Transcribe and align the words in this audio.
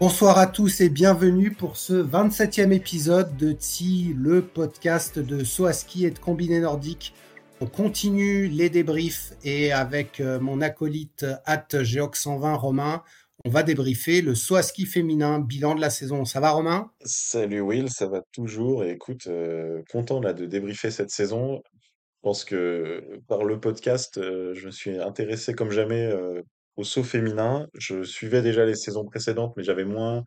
Bonsoir 0.00 0.38
à 0.38 0.46
tous 0.46 0.80
et 0.80 0.88
bienvenue 0.88 1.52
pour 1.52 1.76
ce 1.76 1.92
27e 1.92 2.72
épisode 2.72 3.36
de 3.36 3.52
TSI, 3.52 4.14
le 4.18 4.42
podcast 4.42 5.18
de 5.18 5.44
Soaski 5.44 6.06
et 6.06 6.10
de 6.10 6.18
Combiné 6.18 6.58
Nordique. 6.60 7.14
On 7.60 7.66
continue 7.66 8.48
les 8.48 8.70
débriefs 8.70 9.34
et 9.44 9.72
avec 9.72 10.20
euh, 10.20 10.40
mon 10.40 10.62
acolyte 10.62 11.26
at 11.44 11.66
Geox120 11.70 12.54
Romain, 12.54 13.02
on 13.44 13.50
va 13.50 13.62
débriefer 13.62 14.20
le 14.20 14.34
Soaski 14.34 14.84
féminin, 14.84 15.38
bilan 15.40 15.74
de 15.74 15.80
la 15.80 15.88
saison. 15.88 16.24
Ça 16.24 16.40
va 16.40 16.50
Romain? 16.50 16.90
Salut 17.04 17.60
Will, 17.60 17.90
ça 17.90 18.06
va 18.06 18.22
toujours 18.32 18.84
et 18.84 18.92
écoute, 18.92 19.26
euh, 19.28 19.82
content 19.90 20.20
là 20.20 20.34
de 20.34 20.44
débriefer 20.44 20.90
cette 20.90 21.10
saison. 21.10 21.62
Je 21.74 22.18
pense 22.22 22.44
que 22.44 23.02
par 23.28 23.44
le 23.44 23.58
podcast, 23.58 24.18
euh, 24.18 24.52
je 24.54 24.66
me 24.66 24.70
suis 24.70 24.98
intéressé 24.98 25.54
comme 25.54 25.70
jamais 25.70 26.04
euh, 26.04 26.42
au 26.80 26.84
saut 26.84 27.04
féminin. 27.04 27.68
Je 27.74 28.02
suivais 28.04 28.42
déjà 28.42 28.64
les 28.66 28.74
saisons 28.76 29.04
précédentes, 29.06 29.54
mais 29.56 29.64
j'avais 29.64 29.84
moins 29.84 30.24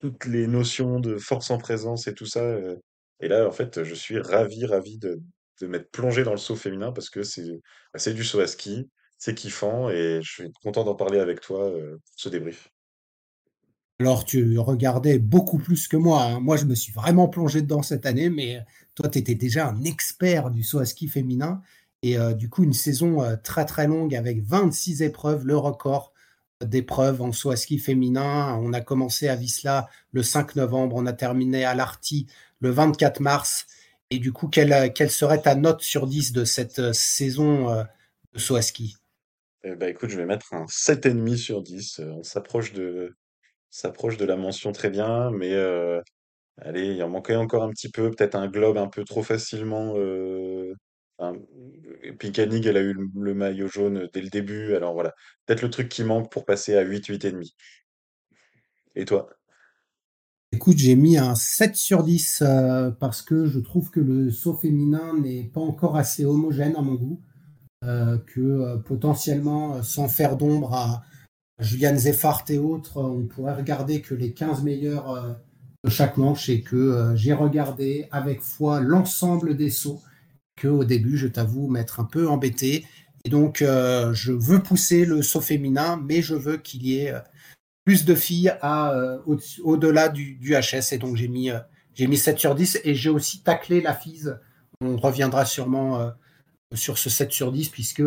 toutes 0.00 0.26
les 0.26 0.46
notions 0.46 1.00
de 1.00 1.16
force 1.18 1.50
en 1.50 1.58
présence 1.58 2.06
et 2.06 2.14
tout 2.14 2.26
ça. 2.26 2.40
euh. 2.42 2.76
et 3.20 3.28
là, 3.28 3.46
en 3.48 3.52
fait, 3.52 3.82
je 3.84 3.94
suis 3.94 4.18
ravi, 4.20 4.66
ravi 4.66 4.98
de, 4.98 5.20
de 5.60 5.66
m'être 5.66 5.90
plongé 5.90 6.24
dans 6.24 6.32
le 6.32 6.36
saut 6.38 6.56
féminin 6.56 6.92
parce 6.92 7.10
que 7.10 7.22
c'est 7.22 7.60
bah, 7.94 8.12
du 8.12 8.24
saut 8.24 8.40
à 8.40 8.46
ski, 8.46 8.88
c'est 9.18 9.34
kiffant 9.34 9.90
et 9.90 10.20
je 10.22 10.30
suis 10.32 10.52
content 10.62 10.84
d'en 10.84 10.94
parler 10.94 11.18
avec 11.20 11.40
toi 11.40 11.64
euh, 11.70 11.96
ce 12.16 12.28
débrief. 12.28 12.68
Alors 13.98 14.24
tu 14.24 14.58
regardais 14.58 15.18
beaucoup 15.18 15.58
plus 15.58 15.88
que 15.88 15.96
moi. 15.96 16.22
hein. 16.24 16.40
Moi 16.40 16.56
je 16.56 16.64
me 16.64 16.74
suis 16.74 16.92
vraiment 16.92 17.28
plongé 17.28 17.62
dedans 17.62 17.82
cette 17.82 18.06
année, 18.06 18.28
mais 18.30 18.64
toi 18.94 19.08
tu 19.08 19.18
étais 19.18 19.34
déjà 19.34 19.68
un 19.68 19.82
expert 19.84 20.50
du 20.50 20.62
saut 20.62 20.78
à 20.80 20.86
ski 20.86 21.08
féminin. 21.08 21.62
Et 22.06 22.18
euh, 22.18 22.34
du 22.34 22.48
coup 22.48 22.62
une 22.62 22.72
saison 22.72 23.22
euh, 23.22 23.34
très 23.36 23.64
très 23.64 23.86
longue 23.86 24.14
avec 24.14 24.40
26 24.42 25.02
épreuves, 25.02 25.44
le 25.44 25.56
record 25.56 26.12
d'épreuves 26.64 27.20
en 27.20 27.30
à 27.30 27.56
ski 27.56 27.78
féminin. 27.78 28.56
On 28.62 28.72
a 28.72 28.80
commencé 28.80 29.28
à 29.28 29.34
Visla 29.34 29.88
le 30.12 30.22
5 30.22 30.54
novembre, 30.54 30.96
on 30.96 31.06
a 31.06 31.12
terminé 31.12 31.64
à 31.64 31.74
l'Arty 31.74 32.28
le 32.60 32.70
24 32.70 33.20
mars. 33.20 33.66
Et 34.10 34.18
du 34.20 34.32
coup, 34.32 34.46
quelle, 34.46 34.92
quelle 34.92 35.10
serait 35.10 35.42
ta 35.42 35.56
note 35.56 35.82
sur 35.82 36.06
10 36.06 36.32
de 36.32 36.44
cette 36.44 36.78
euh, 36.78 36.92
saison 36.92 37.70
euh, 37.70 37.82
de 38.34 38.38
saut 38.38 38.54
à 38.54 38.62
ski? 38.62 38.96
Eh 39.64 39.74
ben, 39.74 39.88
écoute, 39.88 40.10
je 40.10 40.16
vais 40.16 40.26
mettre 40.26 40.54
un 40.54 40.66
7,5 40.66 41.36
sur 41.36 41.62
10. 41.62 41.98
Euh, 41.98 42.12
On 42.12 42.22
s'approche 42.22 42.72
de, 42.72 43.16
s'approche 43.70 44.16
de 44.16 44.24
la 44.24 44.36
mention 44.36 44.70
très 44.70 44.90
bien, 44.90 45.32
mais 45.32 45.52
euh, 45.54 46.00
allez, 46.58 46.86
il 46.94 47.02
en 47.02 47.08
manquait 47.08 47.36
encore 47.36 47.64
un 47.64 47.70
petit 47.70 47.90
peu, 47.90 48.10
peut-être 48.10 48.36
un 48.36 48.48
globe 48.48 48.78
un 48.78 48.88
peu 48.88 49.04
trop 49.04 49.24
facilement. 49.24 49.94
Euh, 49.96 50.72
enfin, 51.18 51.38
elle 52.02 52.76
a 52.76 52.80
eu 52.82 52.94
le, 53.14 53.34
maillot 53.34 53.68
jaune 53.68 54.08
dès 54.12 54.22
le 54.22 54.28
début, 54.30 54.74
alors 54.74 54.94
voilà, 54.94 55.14
peut-être 55.46 55.62
le 55.62 55.70
truc 55.70 55.88
qui 55.88 56.04
manque 56.04 56.30
pour 56.30 56.44
passer 56.44 56.76
à 56.76 56.82
8, 56.82 57.06
8,5. 57.08 57.52
Et 58.96 59.04
toi? 59.04 59.28
Écoute, 60.52 60.78
j'ai 60.78 60.96
mis 60.96 61.18
un 61.18 61.34
7 61.34 61.76
sur 61.76 62.02
10 62.02 62.42
euh, 62.42 62.90
parce 62.90 63.22
que 63.22 63.46
je 63.46 63.58
trouve 63.60 63.90
que 63.90 64.00
le 64.00 64.30
saut 64.30 64.54
féminin 64.56 65.14
n'est 65.18 65.44
pas 65.44 65.60
encore 65.60 65.96
assez 65.96 66.24
homogène 66.24 66.74
à 66.76 66.82
mon 66.82 66.94
goût. 66.94 67.20
euh, 67.84 68.18
que 68.18 68.40
euh, 68.40 68.76
potentiellement, 68.78 69.76
euh, 69.76 69.82
sans 69.82 70.08
faire 70.08 70.36
d'ombre 70.36 70.74
à 70.74 71.04
Juliane 71.60 71.98
Zeffart 71.98 72.44
et 72.50 72.58
autres, 72.58 72.98
euh, 72.98 73.02
on 73.04 73.26
pourrait 73.26 73.54
regarder 73.54 74.02
que 74.02 74.14
les 74.14 74.32
15 74.34 74.62
meilleurs 74.64 75.10
euh, 75.10 75.32
de 75.84 75.90
chaque 75.90 76.16
manche 76.18 76.48
et 76.50 76.62
que 76.62 76.76
euh, 76.76 77.16
j'ai 77.16 77.32
regardé 77.34 78.08
avec 78.12 78.42
foi 78.42 78.80
l'ensemble 78.80 79.56
des 79.56 79.70
sauts 79.70 80.02
que 80.56 80.68
au 80.68 80.84
début, 80.84 81.16
je 81.18 81.28
t'avoue, 81.28 81.68
m'être 81.68 82.00
un 82.00 82.04
peu 82.04 82.28
embêté. 82.28 82.86
Et 83.24 83.28
donc, 83.28 83.62
euh, 83.62 84.12
je 84.14 84.32
veux 84.32 84.62
pousser 84.62 85.04
le 85.04 85.22
saut 85.22 85.40
féminin, 85.40 86.02
mais 86.04 86.22
je 86.22 86.34
veux 86.34 86.56
qu'il 86.56 86.86
y 86.86 86.98
ait 87.00 87.12
euh, 87.12 87.20
plus 87.84 88.04
de 88.04 88.14
filles 88.14 88.54
euh, 88.64 89.18
au- 89.26 89.38
au-delà 89.62 90.08
du, 90.08 90.38
HS. 90.42 90.92
Et 90.92 90.98
donc, 90.98 91.16
j'ai 91.16 91.28
mis, 91.28 91.50
j'ai 91.94 92.06
mis 92.06 92.16
7 92.16 92.38
sur 92.38 92.54
10 92.54 92.80
et 92.84 92.94
j'ai 92.94 93.10
aussi 93.10 93.42
taclé 93.42 93.80
la 93.80 93.94
FISE. 93.94 94.38
On 94.80 94.96
reviendra 94.96 95.44
sûrement 95.44 96.12
sur 96.74 96.98
ce 96.98 97.08
7 97.10 97.32
sur 97.32 97.52
10 97.52 97.70
puisque 97.70 98.02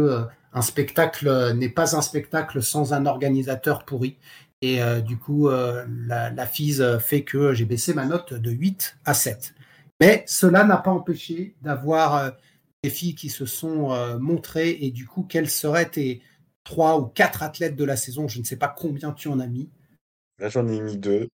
un 0.54 0.62
spectacle 0.62 1.54
n'est 1.54 1.70
pas 1.70 1.96
un 1.96 2.02
spectacle 2.02 2.62
sans 2.62 2.94
un 2.94 3.06
organisateur 3.06 3.86
pourri. 3.86 4.18
Et 4.62 4.80
du 5.04 5.18
coup, 5.18 5.50
la, 5.50 6.30
la 6.30 6.46
FISE 6.46 7.00
fait 7.00 7.24
que 7.24 7.54
j'ai 7.54 7.66
baissé 7.66 7.96
ma 7.96 8.06
note 8.06 8.34
de 8.34 8.52
8 8.52 8.98
à 9.06 9.16
7. 9.16 9.56
Mais 10.00 10.24
cela 10.28 10.64
n'a 10.64 10.78
pas 10.78 10.92
empêché 10.92 11.56
d'avoir 11.62 12.16
euh, 12.16 12.32
des 12.84 12.90
filles 12.90 13.16
qui 13.16 13.30
se 13.30 13.46
sont 13.46 13.92
euh, 13.92 14.18
montrées 14.18 14.78
et 14.82 14.92
du 14.92 15.06
coup, 15.06 15.24
quels 15.24 15.50
seraient 15.50 15.90
tes 15.90 16.22
trois 16.64 17.00
ou 17.00 17.08
quatre 17.08 17.44
athlètes 17.44 17.76
de 17.76 17.84
la 17.84 17.98
saison? 17.98 18.28
Je 18.28 18.40
ne 18.40 18.44
sais 18.44 18.58
pas 18.58 18.70
combien 18.70 19.12
tu 19.12 19.28
en 19.28 19.40
as 19.40 19.48
mis. 19.48 19.70
Là, 20.40 20.50
j'en 20.50 20.68
ai 20.68 20.80
mis 20.80 20.98
deux, 20.98 21.28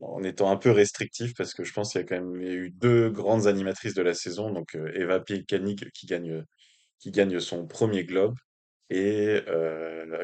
en 0.00 0.22
étant 0.22 0.50
un 0.50 0.56
peu 0.56 0.70
restrictif, 0.70 1.34
parce 1.34 1.54
que 1.54 1.64
je 1.64 1.72
pense 1.72 1.90
qu'il 1.90 2.00
y 2.00 2.04
a 2.04 2.06
quand 2.06 2.20
même 2.20 2.40
eu 2.40 2.70
deux 2.70 3.10
grandes 3.10 3.48
animatrices 3.48 3.94
de 3.94 4.02
la 4.02 4.14
saison, 4.14 4.52
donc 4.52 4.76
euh, 4.76 4.92
Eva 4.94 5.18
Pielkanik 5.18 5.90
qui 5.92 6.06
gagne, 6.06 6.44
qui 7.00 7.10
gagne 7.10 7.40
son 7.40 7.66
premier 7.66 8.04
globe, 8.04 8.36
et 8.90 9.40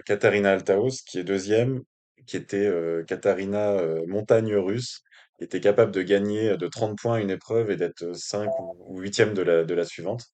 Katharina 0.07 0.53
Altaos 0.53 1.03
qui 1.05 1.19
est 1.19 1.25
deuxième, 1.25 1.83
qui 2.27 2.37
était 2.37 2.71
Katharina 3.07 3.73
euh, 3.73 4.07
montagne 4.07 4.55
russe, 4.57 5.03
était 5.45 5.61
capable 5.61 5.93
de 5.93 6.03
gagner 6.03 6.57
de 6.57 6.67
30 6.67 6.99
points 6.99 7.19
une 7.19 7.31
épreuve 7.31 7.71
et 7.71 7.77
d'être 7.77 8.15
5 8.15 8.51
ou 8.89 9.01
8e 9.01 9.33
de 9.33 9.75
la, 9.75 9.85
suivante, 9.85 10.25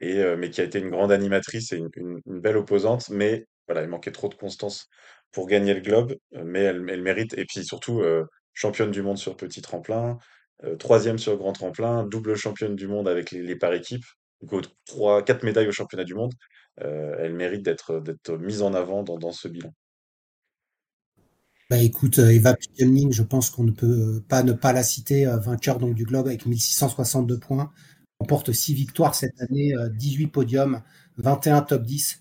mais 0.00 0.50
qui 0.50 0.60
a 0.60 0.64
été 0.64 0.78
une 0.78 0.90
grande 0.90 1.12
animatrice 1.12 1.72
et 1.72 1.82
une, 1.96 2.20
belle 2.26 2.56
opposante, 2.56 3.10
mais 3.10 3.46
il 3.68 3.88
manquait 3.88 4.12
trop 4.12 4.28
de 4.28 4.34
constance 4.34 4.88
pour 5.32 5.46
gagner 5.46 5.74
le 5.74 5.80
globe, 5.80 6.14
mais 6.32 6.60
elle, 6.60 6.82
mérite, 6.82 7.36
et 7.38 7.44
puis 7.46 7.64
surtout 7.64 8.02
championne 8.54 8.90
du 8.90 9.02
monde 9.02 9.18
sur 9.18 9.36
petit 9.36 9.62
tremplin, 9.62 10.18
troisième 10.78 11.18
sur 11.18 11.36
grand 11.36 11.52
tremplin, 11.52 12.04
double 12.04 12.36
championne 12.36 12.76
du 12.76 12.86
monde 12.86 13.08
avec 13.08 13.30
les, 13.30 13.56
par 13.56 13.72
équipes, 13.72 14.04
quatre 15.26 15.42
médailles 15.42 15.68
au 15.68 15.72
championnat 15.72 16.04
du 16.04 16.14
monde. 16.14 16.32
Elle 16.76 17.34
mérite 17.34 17.62
d'être 17.62 18.36
mise 18.38 18.62
en 18.62 18.74
avant 18.74 19.02
dans 19.02 19.32
ce 19.32 19.48
bilan. 19.48 19.72
Bah 21.72 21.78
écoute, 21.78 22.18
euh, 22.18 22.28
Eva 22.28 22.52
Pickelning, 22.54 23.14
je 23.14 23.22
pense 23.22 23.48
qu'on 23.48 23.64
ne 23.64 23.70
peut 23.70 24.22
pas 24.28 24.42
ne 24.42 24.52
pas 24.52 24.74
la 24.74 24.82
citer, 24.82 25.26
euh, 25.26 25.38
vainqueur 25.38 25.78
donc 25.78 25.94
du 25.94 26.04
Globe 26.04 26.26
avec 26.26 26.44
1662 26.44 27.38
points, 27.38 27.72
remporte 28.20 28.52
6 28.52 28.74
victoires 28.74 29.14
cette 29.14 29.40
année, 29.40 29.74
euh, 29.74 29.88
18 29.88 30.26
podiums, 30.26 30.82
21 31.16 31.62
top 31.62 31.84
10. 31.84 32.20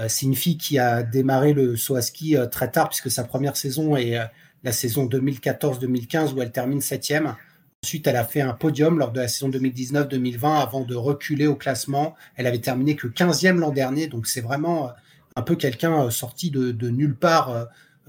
Euh, 0.00 0.06
c'est 0.08 0.26
une 0.26 0.36
fille 0.36 0.58
qui 0.58 0.78
a 0.78 1.02
démarré 1.02 1.54
le 1.54 1.76
saut 1.76 1.96
à 1.96 2.02
ski 2.02 2.36
euh, 2.36 2.46
très 2.46 2.70
tard 2.70 2.88
puisque 2.88 3.10
sa 3.10 3.24
première 3.24 3.56
saison 3.56 3.96
est 3.96 4.16
euh, 4.16 4.26
la 4.62 4.70
saison 4.70 5.06
2014-2015 5.06 6.32
où 6.32 6.40
elle 6.40 6.52
termine 6.52 6.80
septième. 6.80 7.34
Ensuite, 7.82 8.06
elle 8.06 8.14
a 8.14 8.24
fait 8.24 8.42
un 8.42 8.54
podium 8.54 9.00
lors 9.00 9.10
de 9.10 9.20
la 9.20 9.26
saison 9.26 9.50
2019-2020 9.50 10.62
avant 10.62 10.82
de 10.82 10.94
reculer 10.94 11.48
au 11.48 11.56
classement. 11.56 12.14
Elle 12.36 12.46
avait 12.46 12.60
terminé 12.60 12.94
que 12.94 13.08
15e 13.08 13.56
l'an 13.56 13.72
dernier, 13.72 14.06
donc 14.06 14.28
c'est 14.28 14.40
vraiment 14.40 14.86
euh, 14.88 14.92
un 15.36 15.42
peu 15.42 15.56
quelqu'un 15.56 16.04
euh, 16.04 16.10
sorti 16.10 16.50
de, 16.50 16.88
nulle 16.88 17.16
part 17.16 17.50
euh, 17.50 17.64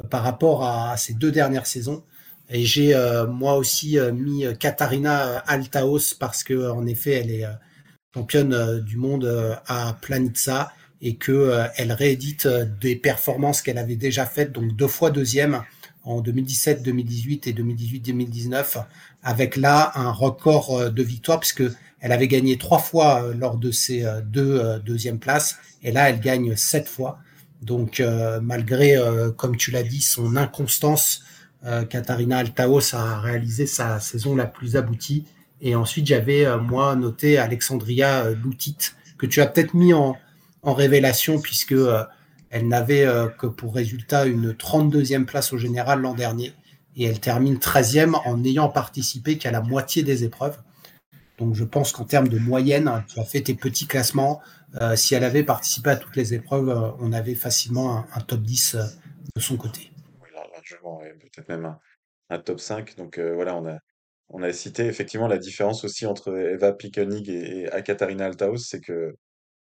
par 0.09 0.24
rapport 0.24 0.63
à, 0.63 0.97
ces 0.97 1.13
deux 1.13 1.31
dernières 1.31 1.68
saisons. 1.68 2.03
Et 2.50 2.63
j'ai 2.63 2.94
euh, 2.94 3.25
moi 3.25 3.56
aussi 3.56 3.97
euh, 3.97 4.12
mis 4.12 4.45
euh, 4.45 4.53
Katharina 4.53 5.39
Altaos 5.47 6.15
parce 6.19 6.44
que 6.44 6.53
euh, 6.53 6.74
en 6.74 6.86
effet 6.86 7.13
elle 7.13 7.31
est 7.31 7.45
euh, 7.45 7.53
championne 8.13 8.53
euh, 8.53 8.81
du 8.81 8.97
monde 8.97 9.25
euh, 9.25 9.56
à 9.68 9.97
Planitza 10.00 10.71
et 11.01 11.15
que 11.15 11.31
euh, 11.31 11.68
elle 11.75 11.92
réédite 11.92 12.45
euh, 12.45 12.65
des 12.80 12.95
performances 12.95 13.62
qu'elle 13.62 13.77
avait 13.77 13.95
déjà 13.95 14.25
faites, 14.25 14.51
donc 14.51 14.75
deux 14.75 14.88
fois 14.88 15.12
deuxième 15.12 15.63
en 16.03 16.21
2017, 16.21 16.83
2018 16.83 17.47
et 17.47 17.53
2018, 17.53 18.00
2019, 18.01 18.77
avec 19.24 19.56
là 19.56 19.92
un 19.95 20.12
record 20.12 20.77
euh, 20.77 20.89
de 20.89 21.03
victoire 21.03 21.39
puisque 21.39 21.63
elle 22.00 22.12
avait 22.12 22.27
gagné 22.27 22.57
trois 22.57 22.80
fois 22.80 23.24
euh, 23.24 23.33
lors 23.33 23.57
de 23.57 23.71
ces 23.71 24.06
euh, 24.06 24.21
deux 24.21 24.59
euh, 24.59 24.80
deuxièmes 24.80 25.19
places 25.19 25.57
et 25.83 25.92
là 25.92 26.09
elle 26.09 26.19
gagne 26.19 26.56
sept 26.56 26.88
fois. 26.88 27.19
Donc 27.66 28.00
euh, 28.00 28.40
malgré, 28.42 28.96
euh, 28.96 29.32
comme 29.32 29.58
tu 29.58 29.72
l'as 29.72 29.84
dit, 29.84 30.02
son 30.02 30.36
inconstance, 30.36 31.24
euh, 31.66 31.84
Katharina 31.84 32.38
Altaos 32.38 32.94
a 32.94 33.20
réalisé 33.20 33.66
sa 33.66 34.00
saison 34.00 34.36
la 34.36 34.46
plus 34.46 34.76
aboutie. 34.76 35.26
Et 35.62 35.74
ensuite, 35.74 36.06
j'avais 36.06 36.46
moi 36.60 36.96
noté 36.96 37.40
Alexandria 37.40 38.30
Loutit, 38.30 38.78
que 39.18 39.26
tu 39.26 39.42
as 39.42 39.48
peut-être 39.48 39.74
mis 39.74 39.94
en, 39.94 40.16
révélation 40.64 41.40
puisque 41.40 41.76
Elle 42.50 42.68
n'avait 42.68 43.08
que 43.38 43.48
pour 43.48 43.76
résultat 43.76 44.26
une 44.26 44.52
32e 44.52 45.26
place 45.26 45.54
au 45.54 45.58
général 45.58 46.02
l'an 46.02 46.14
dernier 46.14 46.54
et 46.96 47.06
elle 47.06 47.20
termine 47.20 47.58
13e 47.58 48.16
en 48.26 48.38
n'ayant 48.38 48.70
participé 48.70 49.38
qu'à 49.38 49.52
la 49.52 49.62
moitié 49.62 50.04
des 50.04 50.24
épreuves. 50.24 50.58
Donc 51.38 51.54
je 51.56 51.64
pense 51.64 51.92
qu'en 51.92 52.06
termes 52.06 52.28
de 52.28 52.40
moyenne, 52.40 53.04
tu 53.08 53.20
as 53.20 53.24
fait 53.24 53.42
tes 53.42 53.54
petits 53.54 53.88
classements. 53.88 54.42
Si 54.95 55.16
elle 55.16 55.24
avait 55.24 55.44
participé 55.44 55.92
à 55.92 55.95
toutes 55.95 56.16
les 56.16 56.33
épreuves, 56.33 56.95
on 57.00 57.13
avait 57.13 57.36
facilement 57.36 58.06
un, 58.13 58.22
top 58.22 58.42
10 58.42 58.77
de 59.36 59.42
son 59.42 59.57
côté. 59.57 59.92
Oui, 60.22 60.30
largement, 60.33 61.00
peut-être 61.00 61.50
même 61.50 61.77
un, 62.30 62.39
top 62.39 62.60
5. 62.60 62.95
Donc 62.98 63.19
voilà, 63.19 63.56
on 63.56 63.66
a, 63.68 63.77
on 64.30 64.44
a 64.44 64.51
cité 64.54 64.86
effectivement 64.86 65.27
la 65.27 65.38
différence 65.38 65.83
aussi 65.83 66.06
entre 66.06 66.36
Eva 66.36 66.74
Pickenig 66.74 67.30
et, 67.30 67.62
et 67.62 67.72
Akatarina 67.72 68.25
Althaus, 68.25 68.57
c'est 68.57 68.81
que 68.81 69.16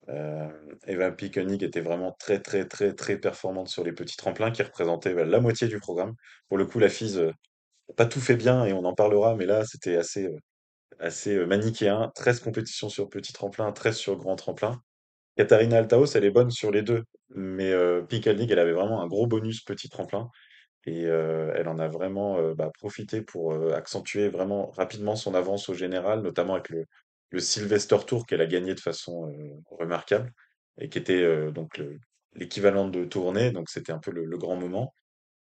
euh, 0.10 0.50
Eva 0.88 1.12
Pickenig 1.12 1.64
était 1.64 1.82
vraiment 1.82 2.16
très 2.20 2.42
très 2.42 2.68
très 2.68 2.94
très 2.94 3.18
performante 3.18 3.70
sur 3.70 3.84
les 3.84 3.94
petits 3.94 4.18
tremplins 4.18 4.52
qui 4.52 4.62
représentaient 4.62 5.14
la 5.14 5.40
moitié 5.40 5.68
du 5.68 5.80
programme. 5.80 6.14
Pour 6.50 6.58
le 6.58 6.66
coup, 6.66 6.80
la 6.80 6.90
FISE 6.90 7.20
n'a 7.20 7.96
pas 7.96 8.06
tout 8.06 8.20
fait 8.20 8.36
bien 8.36 8.66
et 8.66 8.74
on 8.74 8.84
en 8.86 8.94
parlera, 8.96 9.36
mais 9.36 9.46
là 9.46 9.66
c'était 9.66 9.96
assez, 9.98 10.26
euh, 10.26 10.38
assez 11.00 11.36
euh, 11.36 11.46
manichéen. 11.46 12.12
13 12.16 12.42
compétitions 12.42 12.90
sur 12.90 13.10
petit 13.10 13.34
tremplin, 13.34 13.72
13 13.72 13.96
sur 13.96 14.18
grand 14.18 14.36
tremplin. 14.36 14.82
Katharina 15.36 15.78
Althaus, 15.78 16.16
elle 16.16 16.26
est 16.26 16.32
bonne 16.32 16.52
sur 16.52 16.72
les 16.72 16.82
deux, 16.82 17.04
mais 17.30 17.72
euh, 17.72 18.02
Pickenig, 18.04 18.52
elle 18.52 18.60
avait 18.60 18.74
vraiment 18.74 19.02
un 19.02 19.08
gros 19.08 19.28
bonus 19.28 19.62
petit 19.62 19.90
tremplin. 19.90 20.30
Et 20.86 21.06
euh, 21.06 21.54
elle 21.56 21.68
en 21.70 21.80
a 21.80 21.88
vraiment 21.88 22.38
euh, 22.40 22.54
bah, 22.56 22.70
profité 22.78 23.22
pour 23.22 23.54
euh, 23.54 23.74
accentuer 23.74 24.28
vraiment 24.28 24.70
rapidement 24.72 25.16
son 25.16 25.34
avance 25.34 25.70
au 25.70 25.74
général, 25.74 26.22
notamment 26.22 26.56
avec 26.56 26.70
le, 26.70 26.86
Sylvester 27.40 27.98
Tour 28.06 28.28
qu'elle 28.28 28.42
a 28.42 28.46
gagné 28.46 28.76
de 28.76 28.80
façon 28.80 29.34
remarquable 29.72 30.32
et 30.78 30.88
qui 30.88 31.00
était 31.00 31.52
donc 31.52 31.82
l'équivalent 32.36 32.88
de 32.90 33.06
tournée, 33.06 33.50
donc 33.50 33.72
c'était 33.72 33.92
un 33.92 33.98
peu 33.98 34.12
le 34.12 34.38
grand 34.38 34.56
moment. 34.56 34.94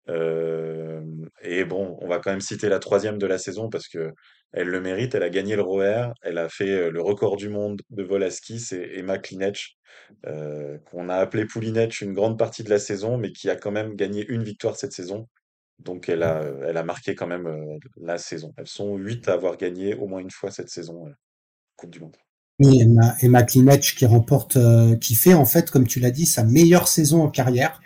Et 0.08 1.66
bon, 1.66 1.98
on 2.02 2.08
va 2.08 2.20
quand 2.20 2.32
même 2.32 2.42
citer 2.42 2.70
la 2.70 2.80
troisième 2.80 3.18
de 3.18 3.26
la 3.26 3.38
saison 3.38 3.70
parce 3.70 3.88
que 3.88 4.12
elle 4.52 4.68
le 4.68 4.82
mérite. 4.82 5.16
Elle 5.16 5.24
a 5.24 5.30
gagné 5.30 5.56
le 5.56 5.64
ROER, 5.64 6.12
elle 6.22 6.38
a 6.38 6.48
fait 6.50 6.90
le 6.90 7.02
record 7.02 7.38
du 7.38 7.50
monde 7.50 7.82
de 7.90 8.04
vol 8.04 8.24
à 8.24 8.30
ski, 8.30 8.60
c'est 8.60 8.92
Emma 8.96 9.18
Klinech, 9.18 9.78
qu'on 10.24 11.10
a 11.10 11.16
appelé 11.16 11.46
Poulinech 11.46 12.02
une 12.02 12.14
grande 12.14 12.38
partie 12.38 12.64
de 12.64 12.70
la 12.70 12.80
saison, 12.80 13.18
mais 13.18 13.32
qui 13.32 13.50
a 13.50 13.56
quand 13.56 13.72
même 13.72 13.96
gagné 13.96 14.26
une 14.28 14.44
victoire 14.44 14.76
cette 14.76 14.94
saison. 14.94 15.28
Donc 15.80 16.08
elle 16.08 16.24
a, 16.24 16.44
elle 16.68 16.78
a 16.78 16.84
marqué 16.84 17.16
quand 17.16 17.28
même 17.28 17.50
la 18.00 18.18
saison. 18.18 18.54
Elles 18.58 18.68
sont 18.68 18.96
huit 18.96 19.28
à 19.28 19.34
avoir 19.34 19.58
gagné 19.58 19.96
au 19.96 20.08
moins 20.08 20.20
une 20.20 20.32
fois 20.32 20.52
cette 20.52 20.70
saison 20.70 21.06
Coupe 21.76 21.90
du 21.90 22.00
Monde. 22.00 22.16
Oui, 22.60 22.82
Emma, 22.82 23.16
Emma 23.22 23.44
qui 23.44 24.06
remporte, 24.06 24.58
qui 25.02 25.16
fait 25.16 25.34
en 25.34 25.46
fait, 25.46 25.72
comme 25.72 25.88
tu 25.88 26.00
l'as 26.00 26.12
dit, 26.12 26.28
sa 26.28 26.44
meilleure 26.44 26.88
saison 26.88 27.24
en 27.24 27.30
carrière, 27.30 27.82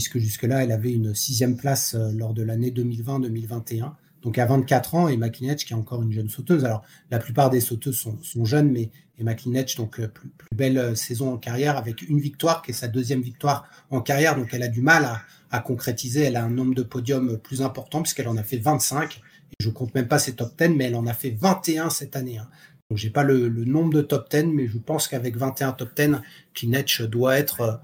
puisque 0.00 0.16
jusque-là, 0.16 0.64
elle 0.64 0.72
avait 0.72 0.94
une 0.94 1.14
sixième 1.14 1.58
place 1.58 1.94
lors 2.14 2.32
de 2.32 2.42
l'année 2.42 2.70
2020-2021. 2.70 3.92
Donc 4.22 4.38
à 4.38 4.46
24 4.46 4.94
ans, 4.94 5.08
Emma 5.08 5.28
Klinech 5.28 5.58
qui 5.58 5.74
est 5.74 5.76
encore 5.76 6.02
une 6.02 6.10
jeune 6.10 6.30
sauteuse. 6.30 6.64
Alors 6.64 6.82
la 7.10 7.18
plupart 7.18 7.50
des 7.50 7.60
sauteuses 7.60 7.98
sont, 8.22 8.44
jeunes, 8.46 8.72
mais 8.72 8.90
Emma 9.18 9.34
donc 9.76 10.00
plus, 10.00 10.30
plus, 10.30 10.48
belle 10.56 10.96
saison 10.96 11.34
en 11.34 11.36
carrière 11.36 11.76
avec 11.76 12.00
une 12.00 12.18
victoire 12.18 12.62
qui 12.62 12.70
est 12.70 12.74
sa 12.74 12.88
deuxième 12.88 13.20
victoire 13.20 13.68
en 13.90 14.00
carrière. 14.00 14.36
Donc 14.36 14.54
elle 14.54 14.62
a 14.62 14.68
du 14.68 14.80
mal 14.80 15.06
à, 15.50 15.60
concrétiser. 15.60 16.22
Elle 16.22 16.36
a 16.36 16.44
un 16.44 16.50
nombre 16.50 16.74
de 16.74 16.82
podiums 16.82 17.36
plus 17.36 17.60
important 17.60 18.00
puisqu'elle 18.00 18.28
en 18.28 18.38
a 18.38 18.42
fait 18.42 18.56
25. 18.56 19.20
Et 19.50 19.62
je 19.62 19.68
compte 19.68 19.94
même 19.94 20.08
pas 20.08 20.18
ses 20.18 20.32
top 20.34 20.56
10, 20.58 20.68
mais 20.70 20.84
elle 20.84 20.96
en 20.96 21.06
a 21.06 21.12
fait 21.12 21.36
21 21.38 21.90
cette 21.90 22.16
année. 22.16 22.38
Hein. 22.38 22.48
Donc 22.88 22.96
j'ai 22.96 23.10
pas 23.10 23.22
le, 23.22 23.50
nombre 23.50 23.92
de 23.92 24.00
top 24.00 24.30
10, 24.30 24.44
mais 24.44 24.66
je 24.66 24.78
pense 24.78 25.08
qu'avec 25.08 25.36
21 25.36 25.72
top 25.72 25.90
10, 25.94 26.16
Klinech 26.54 27.02
doit 27.02 27.36
être 27.36 27.82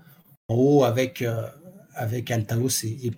en 0.48 0.54
haut 0.54 0.84
avec, 0.84 1.22
avec 1.96 2.30
Altaos 2.30 2.84
et, 2.84 3.06
et 3.06 3.10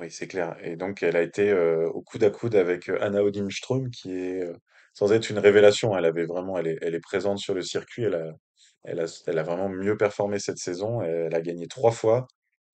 oui, 0.00 0.10
c'est 0.10 0.28
clair. 0.28 0.56
Et 0.62 0.76
donc, 0.76 1.02
elle 1.02 1.16
a 1.16 1.22
été 1.22 1.50
euh, 1.50 1.88
au 1.88 2.02
coude 2.02 2.22
à 2.22 2.30
coude 2.30 2.54
avec 2.54 2.88
euh, 2.88 2.98
Anna 3.00 3.22
Odinström, 3.22 3.90
qui 3.90 4.12
est, 4.12 4.42
euh, 4.42 4.52
sans 4.94 5.12
être 5.12 5.30
une 5.30 5.38
révélation, 5.38 5.96
elle 5.96 6.04
avait 6.04 6.24
vraiment, 6.24 6.58
elle 6.58 6.66
est, 6.68 7.00
présente 7.00 7.38
sur 7.38 7.54
le 7.54 7.62
circuit. 7.62 8.04
Elle 8.04 9.00
a, 9.00 9.42
vraiment 9.42 9.68
mieux 9.68 9.96
performé 9.96 10.38
cette 10.38 10.58
saison. 10.58 11.02
Elle 11.02 11.34
a 11.34 11.40
gagné 11.40 11.66
trois 11.68 11.92
fois, 11.92 12.26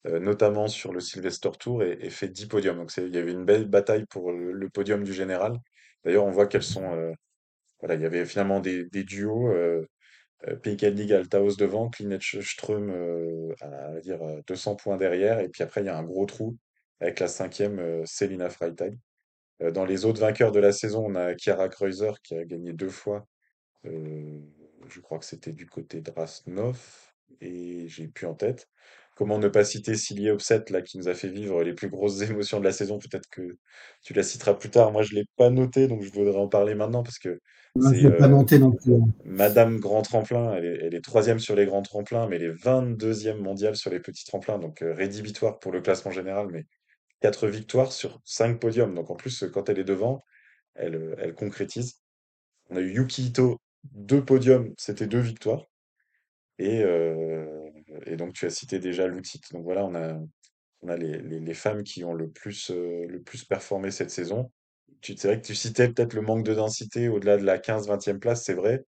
notamment 0.05 0.67
sur 0.69 0.93
le 0.93 1.01
Sylvester 1.01 1.50
Tour, 1.59 1.83
et, 1.83 2.11
fait 2.11 2.29
dix 2.29 2.47
podiums. 2.47 2.79
Donc, 2.79 2.93
il 2.97 3.15
y 3.15 3.19
avait 3.19 3.33
une 3.33 3.45
belle 3.45 3.67
bataille 3.67 4.05
pour 4.07 4.33
le, 4.33 4.69
podium 4.71 5.05
du 5.05 5.12
général. 5.12 5.59
D'ailleurs, 6.05 6.25
on 6.25 6.31
voit 6.31 6.47
qu'elles 6.47 6.62
sont, 6.62 7.12
voilà, 7.81 7.95
il 7.95 8.00
y 8.00 8.07
avait 8.07 8.25
finalement 8.27 8.61
des 8.61 9.05
duos. 9.05 9.53
Euh, 10.49 10.56
League 10.64 11.12
Altaos 11.12 11.56
devant, 11.56 11.91
Klinech 11.91 12.37
Ström 12.43 13.55
à, 13.61 14.00
dire 14.00 14.20
200 14.46 14.76
points 14.76 14.96
derrière, 14.96 15.41
et 15.41 15.49
puis 15.49 15.62
après 15.62 15.82
il 15.82 15.87
y 15.87 15.91
a 15.91 15.96
un 15.96 16.05
gros 16.05 16.26
trou 16.26 16.56
avec 17.00 17.20
la 17.20 17.29
cinquième 17.29 17.79
euh, 17.79 18.02
Selina 18.06 18.49
Freitag. 18.49 18.99
Euh, 19.62 19.70
dans 19.70 19.85
les 19.85 20.05
autres 20.05 20.20
vainqueurs 20.20 20.52
de 20.52 20.61
la 20.61 20.73
saison, 20.73 21.05
on 21.06 21.14
a 21.14 21.37
Chiara 21.37 21.69
Kreuzer 21.69 22.20
qui 22.23 22.35
a 22.35 22.44
gagné 22.44 22.73
deux 22.73 22.88
fois. 22.88 23.26
Euh, 23.87 24.41
je 24.88 25.00
crois 25.00 25.19
que 25.19 25.25
c'était 25.25 25.52
du 25.52 25.67
côté 25.67 26.00
de 26.00 26.11
Rasnov 26.11 26.81
et 27.40 27.88
j'ai 27.88 28.08
plus 28.08 28.26
en 28.26 28.35
tête. 28.35 28.69
Comment 29.14 29.38
ne 29.38 29.49
pas 29.49 29.64
citer 29.64 29.94
Silly 29.94 30.28
Upset 30.28 30.64
là 30.70 30.82
qui 30.82 30.99
nous 30.99 31.08
a 31.08 31.14
fait 31.14 31.28
vivre 31.28 31.62
les 31.62 31.72
plus 31.72 31.88
grosses 31.88 32.20
émotions 32.31 32.58
de 32.58 32.64
la 32.64 32.72
saison. 32.72 32.99
Peut-être 32.99 33.28
que 33.31 33.56
tu 34.02 34.12
la 34.12 34.22
citeras 34.22 34.55
plus 34.55 34.70
tard. 34.70 34.93
Moi, 34.93 35.02
je 35.02 35.14
l'ai 35.14 35.25
pas 35.37 35.50
noté, 35.50 35.87
donc 35.87 36.02
je 36.02 36.12
voudrais 36.12 36.37
en 36.37 36.49
parler 36.49 36.75
maintenant 36.75 37.02
parce 37.02 37.19
que 37.19 37.40
pas 38.19 38.28
noté 38.28 38.58
non 38.58 38.72
plus. 38.72 38.94
Madame 39.25 39.78
Grand 39.78 40.02
Tremplin. 40.02 40.55
Elle 40.55 40.94
est, 40.94 41.00
troisième 41.00 41.38
sur 41.38 41.56
les 41.56 41.66
grands 41.66 41.82
tremplins, 41.82 42.28
mais 42.28 42.37
elle 42.37 42.44
est 42.44 42.52
22e 42.52 43.38
mondiale 43.38 43.76
sur 43.76 43.90
les 43.90 44.00
petits 44.00 44.25
tremplins, 44.25 44.58
donc 44.58 44.78
rédhibitoire 44.81 45.58
pour 45.58 45.72
le 45.72 45.81
classement 45.81 46.12
général, 46.12 46.49
mais 46.52 46.66
quatre 47.20 47.49
victoires 47.49 47.93
sur 47.93 48.20
cinq 48.25 48.61
podiums. 48.61 48.94
Donc 48.94 49.11
en 49.11 49.16
plus, 49.16 49.44
quand 49.52 49.69
elle 49.69 49.78
est 49.78 49.84
devant, 49.84 50.25
elle, 50.75 51.16
elle 51.19 51.34
concrétise. 51.34 52.00
On 52.70 52.76
a 52.76 52.81
eu 52.81 52.94
Yuki 52.94 53.26
Ito, 53.26 53.61
deux 53.93 54.25
podiums, 54.25 54.72
c'était 54.78 55.06
deux 55.06 55.20
victoires. 55.20 55.66
Et, 56.58 56.82
euh, 56.82 57.54
et 58.06 58.17
donc 58.17 58.35
tu 58.35 58.46
as 58.46 58.50
cité 58.50 58.79
déjà 58.79 59.06
l'outil. 59.06 59.41
Donc 59.52 59.64
voilà, 59.64 59.85
on 59.85 59.94
a, 59.94 60.19
on 60.82 60.88
a 60.88 60.96
les, 60.96 61.19
les, 61.20 61.55
femmes 61.55 61.82
qui 61.82 62.05
ont 62.05 62.14
le 62.14 62.31
plus, 62.31 62.70
euh, 62.70 63.06
le 63.08 63.23
plus 63.23 63.44
performé 63.44 63.91
cette 63.91 64.11
saison. 64.11 64.50
C'est 65.02 65.25
vrai 65.25 65.41
que 65.41 65.46
tu 65.46 65.55
citais 65.55 65.88
peut-être 65.88 66.14
le 66.14 66.23
manque 66.23 66.44
de 66.44 66.55
densité 66.55 67.08
au-delà 67.08 67.37
de 67.37 67.44
la 67.44 67.58
15-20e 67.58 68.19
place, 68.19 68.44
c'est 68.44 68.55
vrai. 68.55 68.85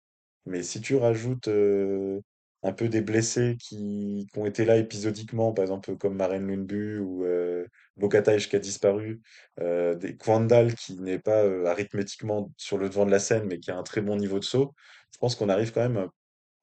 Mais 0.46 0.64
si 0.64 0.82
tu 0.82 0.96
rajoutes 0.96 1.48
euh, 1.48 2.22
un 2.64 2.72
peu 2.72 2.88
des 2.88 3.02
blessés 3.02 3.58
qui, 3.60 4.28
qui, 4.32 4.40
ont 4.40 4.46
été 4.46 4.66
là 4.66 4.78
épisodiquement, 4.78 5.54
par 5.54 5.64
exemple 5.64 5.96
comme 5.98 6.16
Maren 6.16 6.48
Lundbu 6.48 7.00
ou 7.00 7.26
euh, 7.26 7.66
qui 8.00 8.56
a 8.56 8.60
disparu, 8.60 9.22
euh, 9.60 9.96
des 9.96 10.16
Kwandal 10.16 10.74
qui 10.76 11.00
n'est 11.00 11.20
pas 11.20 11.44
euh, 11.44 11.66
arithmétiquement 11.66 12.52
sur 12.58 12.78
le 12.78 12.90
devant 12.90 13.06
de 13.06 13.12
la 13.12 13.20
scène 13.20 13.46
mais 13.48 13.60
qui 13.60 13.72
a 13.72 13.78
un 13.78 13.84
très 13.84 14.02
bon 14.02 14.16
niveau 14.16 14.40
de 14.40 14.46
saut, 14.46 14.74
je 15.12 15.18
pense 15.20 15.36
qu'on 15.36 15.50
arrive 15.50 15.72
quand 15.74 15.82
même 15.82 15.98
euh, 15.98 16.08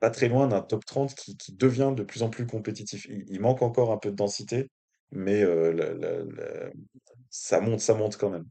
pas 0.00 0.10
très 0.10 0.28
loin 0.28 0.48
d'un 0.48 0.62
top 0.62 0.84
30 0.84 1.14
qui, 1.14 1.36
devient 1.52 1.92
de 1.96 2.02
plus 2.02 2.22
en 2.22 2.30
plus 2.30 2.46
compétitif. 2.46 3.06
Il, 3.28 3.40
manque 3.40 3.62
encore 3.62 3.92
un 3.92 3.98
peu 3.98 4.10
de 4.10 4.16
densité, 4.16 4.68
mais 5.12 5.42
euh, 5.42 6.70
ça 7.28 7.60
monte, 7.60 7.80
ça 7.80 7.94
monte 7.94 8.16
quand 8.16 8.30
même. 8.30 8.46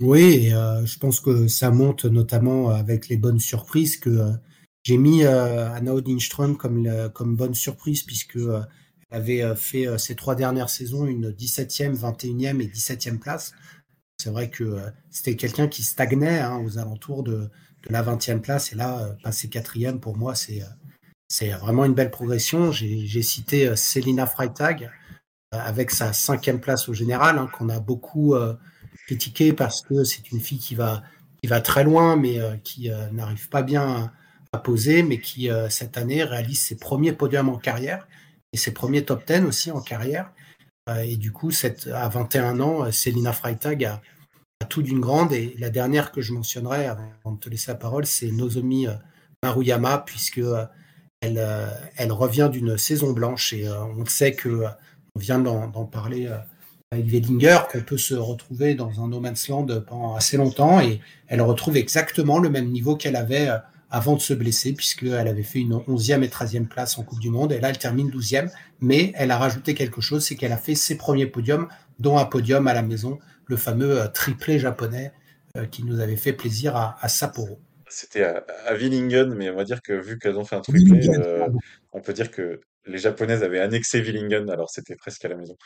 Oui, 0.00 0.52
euh, 0.52 0.84
je 0.84 0.98
pense 0.98 1.20
que 1.20 1.46
ça 1.46 1.70
monte 1.70 2.06
notamment 2.06 2.70
avec 2.70 3.08
les 3.08 3.16
bonnes 3.16 3.38
surprises 3.38 3.98
que 3.98 4.10
euh, 4.10 4.32
j'ai 4.84 4.96
mis 4.96 5.24
euh, 5.24 5.70
Anna 5.70 5.94
Odinström 5.94 6.56
comme, 6.56 7.10
comme 7.14 7.36
bonne 7.36 7.54
surprise 7.54 8.02
puisque 8.02 8.36
euh, 8.36 8.62
elle 9.10 9.18
avait 9.18 9.42
euh, 9.42 9.54
fait 9.54 9.86
euh, 9.86 9.98
ces 9.98 10.16
trois 10.16 10.34
dernières 10.34 10.70
saisons 10.70 11.06
une 11.06 11.30
17e, 11.30 11.94
21e 11.96 12.60
et 12.60 12.66
17e 12.66 13.18
place. 13.18 13.52
C'est 14.18 14.30
vrai 14.30 14.50
que 14.50 14.78
c'était 15.10 15.36
quelqu'un 15.36 15.68
qui 15.68 15.82
stagnait 15.82 16.38
hein, 16.38 16.62
aux 16.64 16.78
alentours 16.78 17.24
de, 17.24 17.50
de, 17.86 17.92
la 17.92 18.02
20e 18.02 18.40
place 18.40 18.72
et 18.72 18.76
là, 18.76 19.14
passer 19.22 19.48
quatrième 19.48 20.00
pour 20.00 20.16
moi, 20.16 20.34
c'est 20.34 20.62
c'est 21.28 21.48
vraiment 21.50 21.84
une 21.84 21.94
belle 21.94 22.10
progression. 22.10 22.72
J'ai 22.72 23.22
cité 23.22 23.74
Selina 23.74 24.26
Freitag 24.26 24.90
avec 25.50 25.90
sa 25.90 26.12
cinquième 26.12 26.60
place 26.60 26.88
au 26.88 26.94
général 26.94 27.38
hein, 27.38 27.48
qu'on 27.52 27.70
a 27.70 27.80
beaucoup 27.80 28.34
critiqué 29.06 29.52
parce 29.54 29.80
que 29.80 30.04
c'est 30.04 30.30
une 30.30 30.40
fille 30.40 30.58
qui 30.58 30.74
va 30.74 31.02
qui 31.40 31.48
va 31.48 31.62
très 31.62 31.84
loin 31.84 32.16
mais 32.16 32.38
qui 32.64 32.90
n'arrive 33.12 33.48
pas 33.48 33.62
bien 33.62 34.12
à 34.54 34.58
poser, 34.58 35.02
mais 35.02 35.18
qui 35.18 35.50
euh, 35.50 35.70
cette 35.70 35.96
année 35.96 36.24
réalise 36.24 36.60
ses 36.60 36.76
premiers 36.76 37.12
podiums 37.12 37.48
en 37.48 37.56
carrière 37.56 38.06
et 38.52 38.58
ses 38.58 38.72
premiers 38.72 39.02
top 39.02 39.26
10 39.26 39.46
aussi 39.46 39.70
en 39.70 39.80
carrière. 39.80 40.30
Euh, 40.90 41.00
et 41.00 41.16
du 41.16 41.32
coup, 41.32 41.50
cette, 41.50 41.86
à 41.86 42.08
21 42.08 42.60
ans, 42.60 42.92
Selina 42.92 43.32
Freitag 43.32 43.84
a 43.84 44.02
tout 44.64 44.82
d'une 44.82 45.00
grande. 45.00 45.32
Et 45.32 45.54
la 45.58 45.70
dernière 45.70 46.12
que 46.12 46.20
je 46.20 46.32
mentionnerai 46.32 46.86
avant 46.86 47.32
de 47.32 47.38
te 47.38 47.48
laisser 47.48 47.70
la 47.70 47.76
parole, 47.76 48.06
c'est 48.06 48.30
Nozomi 48.30 48.86
euh, 48.86 48.94
Maruyama, 49.42 49.98
puisque 49.98 50.40
elle, 51.20 51.44
elle 51.96 52.12
revient 52.12 52.48
d'une 52.52 52.76
saison 52.78 53.12
blanche 53.12 53.52
et 53.52 53.68
on 53.68 54.04
sait 54.06 54.34
que 54.34 54.64
on 55.14 55.20
vient 55.20 55.38
d'en 55.38 55.84
parler 55.84 56.28
avec 56.90 57.06
Wellinger, 57.06 57.58
qu'on 57.70 57.80
peut 57.80 57.98
se 57.98 58.14
retrouver 58.14 58.74
dans 58.74 59.00
un 59.00 59.08
no 59.08 59.20
man's 59.20 59.48
land 59.48 59.66
pendant 59.86 60.14
assez 60.14 60.36
longtemps 60.36 60.80
et 60.80 61.00
elle 61.28 61.42
retrouve 61.42 61.76
exactement 61.76 62.38
le 62.38 62.50
même 62.50 62.70
niveau 62.70 62.96
qu'elle 62.96 63.16
avait 63.16 63.48
avant 63.92 64.16
de 64.16 64.20
se 64.20 64.32
blesser, 64.32 64.72
puisqu'elle 64.72 65.28
avait 65.28 65.42
fait 65.42 65.60
une 65.60 65.74
11e 65.74 66.22
et 66.22 66.28
13e 66.28 66.66
place 66.66 66.98
en 66.98 67.02
Coupe 67.02 67.20
du 67.20 67.28
Monde. 67.28 67.52
Et 67.52 67.60
là, 67.60 67.68
elle 67.68 67.78
termine 67.78 68.10
12e. 68.10 68.50
Mais 68.80 69.12
elle 69.14 69.30
a 69.30 69.36
rajouté 69.36 69.74
quelque 69.74 70.00
chose, 70.00 70.24
c'est 70.24 70.34
qu'elle 70.34 70.52
a 70.52 70.56
fait 70.56 70.74
ses 70.74 70.96
premiers 70.96 71.26
podiums, 71.26 71.68
dont 71.98 72.16
un 72.16 72.24
podium 72.24 72.66
à 72.66 72.72
la 72.72 72.80
maison, 72.80 73.18
le 73.52 73.58
fameux 73.58 74.00
euh, 74.00 74.08
triplé 74.08 74.58
japonais 74.58 75.12
euh, 75.56 75.66
qui 75.66 75.84
nous 75.84 76.00
avait 76.00 76.16
fait 76.16 76.32
plaisir 76.32 76.74
à, 76.74 76.96
à 77.00 77.08
Sapporo. 77.08 77.60
C'était 77.88 78.24
à, 78.24 78.44
à 78.64 78.74
Willingen, 78.74 79.34
mais 79.34 79.50
on 79.50 79.56
va 79.56 79.64
dire 79.64 79.82
que 79.82 79.92
vu 79.92 80.18
qu'elles 80.18 80.38
ont 80.38 80.44
fait 80.44 80.56
un 80.56 80.62
triplé, 80.62 81.06
euh, 81.10 81.46
on 81.92 82.00
peut 82.00 82.14
dire 82.14 82.30
que 82.30 82.60
les 82.86 82.98
Japonaises 82.98 83.42
avaient 83.44 83.60
annexé 83.60 84.00
Willingen, 84.00 84.48
alors 84.50 84.70
c'était 84.70 84.96
presque 84.96 85.24
à 85.24 85.28
la 85.28 85.36
maison. 85.36 85.56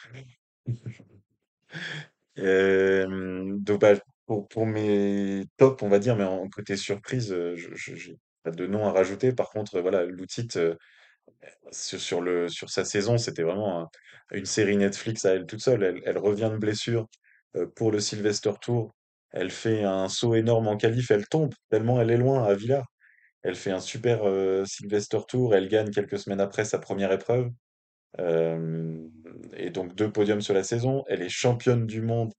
Euh, 2.39 3.55
donc, 3.61 3.81
bah, 3.81 3.95
pour, 4.27 4.47
pour 4.49 4.67
mes 4.67 5.45
tops, 5.57 5.83
on 5.83 5.89
va 5.89 5.99
dire, 5.99 6.17
mais 6.17 6.25
en 6.25 6.47
côté 6.51 6.77
surprise, 6.77 7.35
je, 7.55 7.75
j'ai 7.75 8.19
pas 8.43 8.51
de 8.51 8.67
nom 8.67 8.87
à 8.87 8.93
rajouter. 8.93 9.33
Par 9.33 9.49
contre, 9.49 9.81
voilà, 9.81 10.05
l'outil 10.05 10.47
sur, 11.71 12.01
sur 12.01 12.21
le, 12.21 12.49
sur 12.49 12.71
sa 12.71 12.85
saison, 12.85 13.19
c'était 13.19 13.43
vraiment 13.43 13.81
un- 13.81 13.89
une 14.33 14.45
série 14.45 14.77
Netflix 14.77 15.25
à 15.25 15.35
elle 15.35 15.47
toute 15.47 15.61
seule. 15.63 15.83
Elle, 15.83 16.03
elle 16.05 16.19
revient 16.19 16.51
de 16.53 16.59
blessure 16.59 17.09
euh, 17.57 17.67
pour 17.75 17.91
le 17.93 18.01
Sylvester 18.01 18.53
Tour. 18.61 18.95
Elle 19.31 19.51
fait 19.51 19.85
un 19.85 20.09
saut 20.09 20.35
énorme 20.35 20.69
en 20.69 20.77
qualif, 20.77 21.11
elle 21.11 21.27
tombe 21.29 21.55
tellement 21.71 22.01
elle 22.01 22.11
est 22.11 22.17
loin 22.17 22.45
à 22.45 22.55
Villars. 22.55 22.87
Elle 23.43 23.57
fait 23.57 23.71
un 23.71 23.81
super 23.81 24.21
euh, 24.25 24.65
Sylvester 24.67 25.21
Tour, 25.29 25.55
elle 25.55 25.69
gagne 25.69 25.91
quelques 25.91 26.19
semaines 26.19 26.41
après 26.41 26.65
sa 26.65 26.79
première 26.79 27.13
épreuve. 27.13 27.51
Euh, 28.21 28.99
et 29.57 29.71
donc 29.71 29.95
deux 29.95 30.11
podiums 30.13 30.41
sur 30.41 30.55
la 30.55 30.65
saison. 30.65 31.05
Elle 31.09 31.23
est 31.23 31.29
championne 31.29 31.87
du 31.87 32.03
monde 32.03 32.33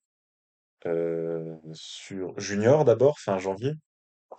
sur 1.74 2.40
junior 2.40 2.86
d'abord, 2.86 3.20
fin 3.20 3.40
janvier. 3.40 3.74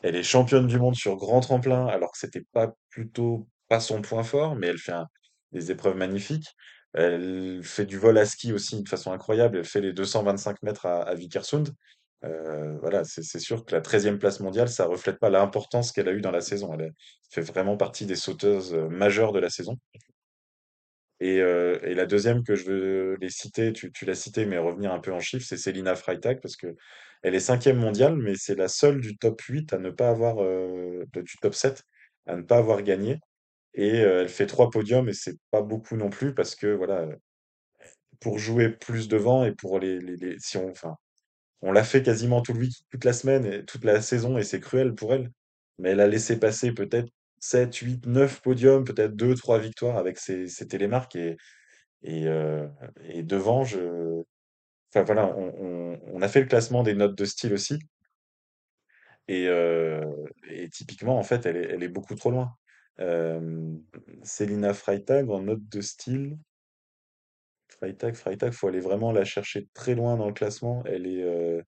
Elle 0.02 0.16
est 0.16 0.22
championne 0.22 0.66
du 0.66 0.78
monde 0.78 0.94
sur 0.94 1.16
grand 1.16 1.40
tremplin, 1.40 1.86
alors 1.86 2.12
que 2.12 2.18
c'était 2.18 2.44
pas 2.52 2.72
plutôt 2.90 3.48
pas 3.68 3.80
son 3.80 4.00
point 4.02 4.22
fort, 4.22 4.54
mais 4.56 4.68
elle 4.68 4.78
fait 4.78 4.94
des 5.52 5.70
épreuves 5.70 5.96
magnifiques. 5.96 6.48
Elle 6.98 7.60
fait 7.62 7.86
du 7.86 7.96
vol 7.98 8.18
à 8.18 8.26
ski 8.26 8.52
aussi 8.52 8.82
de 8.82 8.88
façon 8.88 9.12
incroyable. 9.12 9.58
Elle 9.58 9.64
fait 9.64 9.80
les 9.80 9.92
225 9.92 10.62
mètres 10.62 10.86
à, 10.86 11.02
à 11.02 11.14
Vikersund. 11.14 11.68
Euh, 12.24 12.76
voilà, 12.80 13.04
c'est 13.04 13.38
sûr 13.38 13.64
que 13.64 13.74
la 13.74 13.80
treizième 13.80 14.18
place 14.18 14.40
mondiale, 14.40 14.68
ça 14.68 14.86
reflète 14.86 15.18
pas 15.18 15.30
l'importance 15.30 15.92
qu'elle 15.92 16.08
a 16.08 16.12
eue 16.12 16.20
dans 16.20 16.32
la 16.32 16.40
saison. 16.40 16.74
Elle 16.74 16.92
fait 17.30 17.42
vraiment 17.42 17.76
partie 17.76 18.06
des 18.06 18.16
sauteuses 18.16 18.74
euh, 18.74 18.88
majeures 18.88 19.32
de 19.32 19.38
la 19.38 19.50
saison. 19.50 19.76
Et, 21.20 21.40
euh, 21.40 21.78
et 21.82 21.94
la 21.94 22.06
deuxième 22.06 22.44
que 22.44 22.54
je 22.54 22.64
veux 22.64 23.16
les 23.20 23.30
citer, 23.30 23.72
tu, 23.72 23.92
l'as 24.04 24.14
cité, 24.14 24.46
mais 24.46 24.58
revenir 24.58 24.92
un 24.92 25.00
peu 25.00 25.12
en 25.12 25.20
chiffres, 25.20 25.46
c'est 25.48 25.56
Selina 25.56 25.94
Freitag, 25.94 26.40
parce 26.40 26.56
que 26.56 26.74
elle 27.22 27.34
est 27.34 27.40
cinquième 27.40 27.78
mondiale, 27.78 28.16
mais 28.16 28.34
c'est 28.36 28.54
la 28.54 28.68
seule 28.68 29.00
du 29.00 29.16
top 29.16 29.40
8 29.40 29.72
à 29.72 29.78
ne 29.78 29.90
pas 29.90 30.08
avoir, 30.10 30.36
du 30.36 31.36
top 31.42 31.54
7 31.54 31.82
à 32.26 32.36
ne 32.36 32.42
pas 32.42 32.58
avoir 32.58 32.82
gagné. 32.82 33.18
Et 33.74 33.88
elle 33.98 34.28
fait 34.28 34.46
trois 34.46 34.70
podiums, 34.70 35.08
et 35.08 35.14
c'est 35.14 35.38
pas 35.50 35.62
beaucoup 35.62 35.96
non 35.96 36.10
plus, 36.10 36.34
parce 36.34 36.54
que 36.54 36.66
voilà, 36.68 37.08
pour 38.20 38.38
jouer 38.38 38.70
plus 38.70 39.08
devant 39.08 39.44
et 39.44 39.52
pour 39.52 39.78
les, 39.78 40.00
les, 40.00 40.16
les- 40.16 40.38
si 40.38 40.56
on, 40.56 40.70
enfin, 40.70 40.96
on 41.62 41.72
l'a 41.72 41.84
fait 41.84 42.02
quasiment 42.02 42.42
tout 42.42 42.54
le 42.54 42.60
week, 42.60 42.74
toute 42.90 43.04
la 43.04 43.14
semaine 43.14 43.46
et 43.46 43.64
toute 43.66 43.84
la 43.84 44.02
saison, 44.02 44.38
et 44.38 44.44
c'est 44.44 44.60
cruel 44.60 44.94
pour 44.94 45.14
elle. 45.14 45.30
Mais 45.78 45.90
elle 45.90 46.00
a 46.00 46.08
laissé 46.08 46.38
passer 46.40 46.72
peut-être 46.72 47.10
7 47.40 47.76
8 47.76 48.06
9 48.06 48.42
podiums, 48.42 48.84
peut-être 48.84 49.16
2 49.16 49.34
3 49.36 49.58
victoires 49.60 49.98
avec 49.98 50.18
ses, 50.18 50.48
ses 50.48 50.68
télémarques, 50.68 51.16
et 51.16 51.36
et, 53.04 53.22
devant, 53.22 53.64
je, 53.64 54.22
enfin 54.90 55.02
voilà, 55.04 55.26
on, 55.36 55.98
on- 56.14 56.22
a 56.22 56.28
fait 56.28 56.40
le 56.40 56.46
classement 56.46 56.82
des 56.82 56.94
notes 56.94 57.16
de 57.16 57.24
style 57.24 57.52
aussi. 57.54 57.78
Et, 59.28 60.68
typiquement, 60.72 61.18
en 61.18 61.22
fait, 61.22 61.46
elle 61.46 61.82
est 61.82 61.88
beaucoup 61.88 62.14
trop 62.14 62.30
loin. 62.30 62.54
Célina 64.22 64.74
Freitag 64.74 65.30
en 65.30 65.42
note 65.42 65.68
de 65.68 65.80
style. 65.80 66.36
Freitag, 67.68 68.14
Freitag, 68.14 68.52
faut 68.52 68.68
aller 68.68 68.80
vraiment 68.80 69.12
la 69.12 69.24
chercher 69.24 69.68
très 69.74 69.94
loin 69.94 70.16
dans 70.16 70.26
le 70.26 70.32
classement. 70.32 70.82
Elle 70.86 71.06
est, 71.06 71.64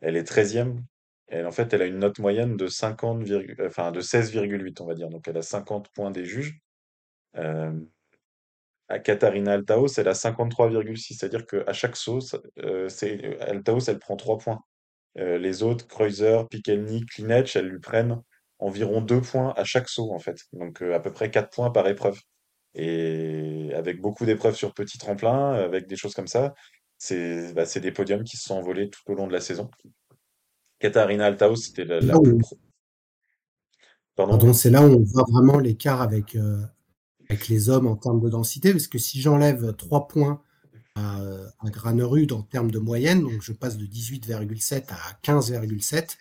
elle 0.00 0.16
est 0.16 0.24
treizième 0.24 0.84
Elle, 1.28 1.46
en 1.46 1.52
fait, 1.52 1.72
elle 1.72 1.82
a 1.82 1.86
une 1.86 1.98
note 1.98 2.18
moyenne 2.18 2.56
de 2.56 2.66
50, 2.66 3.22
virgule- 3.22 3.56
enfin, 3.66 3.92
de 3.92 4.00
16,8, 4.00 4.80
on 4.80 4.86
va 4.86 4.94
dire. 4.94 5.08
Donc, 5.08 5.26
elle 5.28 5.36
a 5.38 5.42
50 5.42 5.90
points 5.92 6.10
des 6.10 6.24
juges. 6.24 6.58
À 8.88 8.98
Katharina 8.98 9.52
Altaos, 9.52 9.98
elle 9.98 10.08
a 10.08 10.14
53,6, 10.14 11.14
c'est-à-dire 11.18 11.46
qu'à 11.46 11.72
chaque 11.72 11.96
euh, 12.58 12.88
Altaos, 13.40 13.80
elle 13.88 13.98
prend 13.98 14.16
3 14.16 14.38
points. 14.38 14.60
Les 15.16 15.62
autres, 15.62 15.86
Kreuzer, 15.86 16.48
Pikelny, 16.48 17.06
Klinec, 17.06 17.54
elles 17.56 17.68
lui 17.68 17.78
prennent 17.78 18.20
environ 18.66 19.00
2 19.00 19.20
points 19.20 19.52
à 19.56 19.64
chaque 19.64 19.88
saut, 19.88 20.12
en 20.12 20.18
fait. 20.18 20.38
Donc 20.52 20.82
euh, 20.82 20.94
à 20.94 21.00
peu 21.00 21.12
près 21.12 21.30
4 21.30 21.50
points 21.50 21.70
par 21.70 21.86
épreuve. 21.88 22.18
Et 22.74 23.70
avec 23.74 24.00
beaucoup 24.00 24.24
d'épreuves 24.26 24.56
sur 24.56 24.74
petit 24.74 24.98
tremplin, 24.98 25.52
avec 25.52 25.86
des 25.86 25.96
choses 25.96 26.14
comme 26.14 26.26
ça, 26.26 26.54
c'est 26.98 27.52
bah, 27.54 27.64
des 27.66 27.92
podiums 27.92 28.24
qui 28.24 28.36
se 28.36 28.44
sont 28.44 28.54
envolés 28.56 28.90
tout 28.90 29.00
au 29.06 29.14
long 29.14 29.26
de 29.28 29.32
la 29.32 29.40
saison. 29.40 29.70
Katharina 30.80 31.26
Altaos, 31.26 31.56
c'était 31.56 31.84
la, 31.84 32.00
la 32.00 32.14
Là 32.14 32.20
plus 32.20 32.32
où- 32.32 32.38
pro. 32.38 32.58
Pardon, 34.16 34.32
Pardon, 34.32 34.48
oui. 34.48 34.54
c'est 34.54 34.70
là 34.70 34.82
où 34.82 34.90
on 34.90 35.02
voit 35.04 35.24
vraiment 35.30 35.58
l'écart 35.58 36.00
avec, 36.02 36.36
euh, 36.36 36.60
avec 37.28 37.48
les 37.48 37.68
hommes 37.68 37.86
en 37.86 37.96
termes 37.96 38.20
de 38.20 38.28
densité, 38.28 38.72
parce 38.72 38.86
que 38.88 38.98
si 38.98 39.20
j'enlève 39.20 39.74
3 39.76 40.06
points 40.08 40.42
à, 40.96 41.18
à 41.60 41.70
Granerud 41.70 42.32
en 42.32 42.42
termes 42.42 42.70
de 42.70 42.78
moyenne, 42.78 43.22
donc 43.22 43.40
je 43.42 43.52
passe 43.52 43.76
de 43.76 43.86
18,7 43.86 44.84
à 44.90 44.96
15,7, 45.22 46.16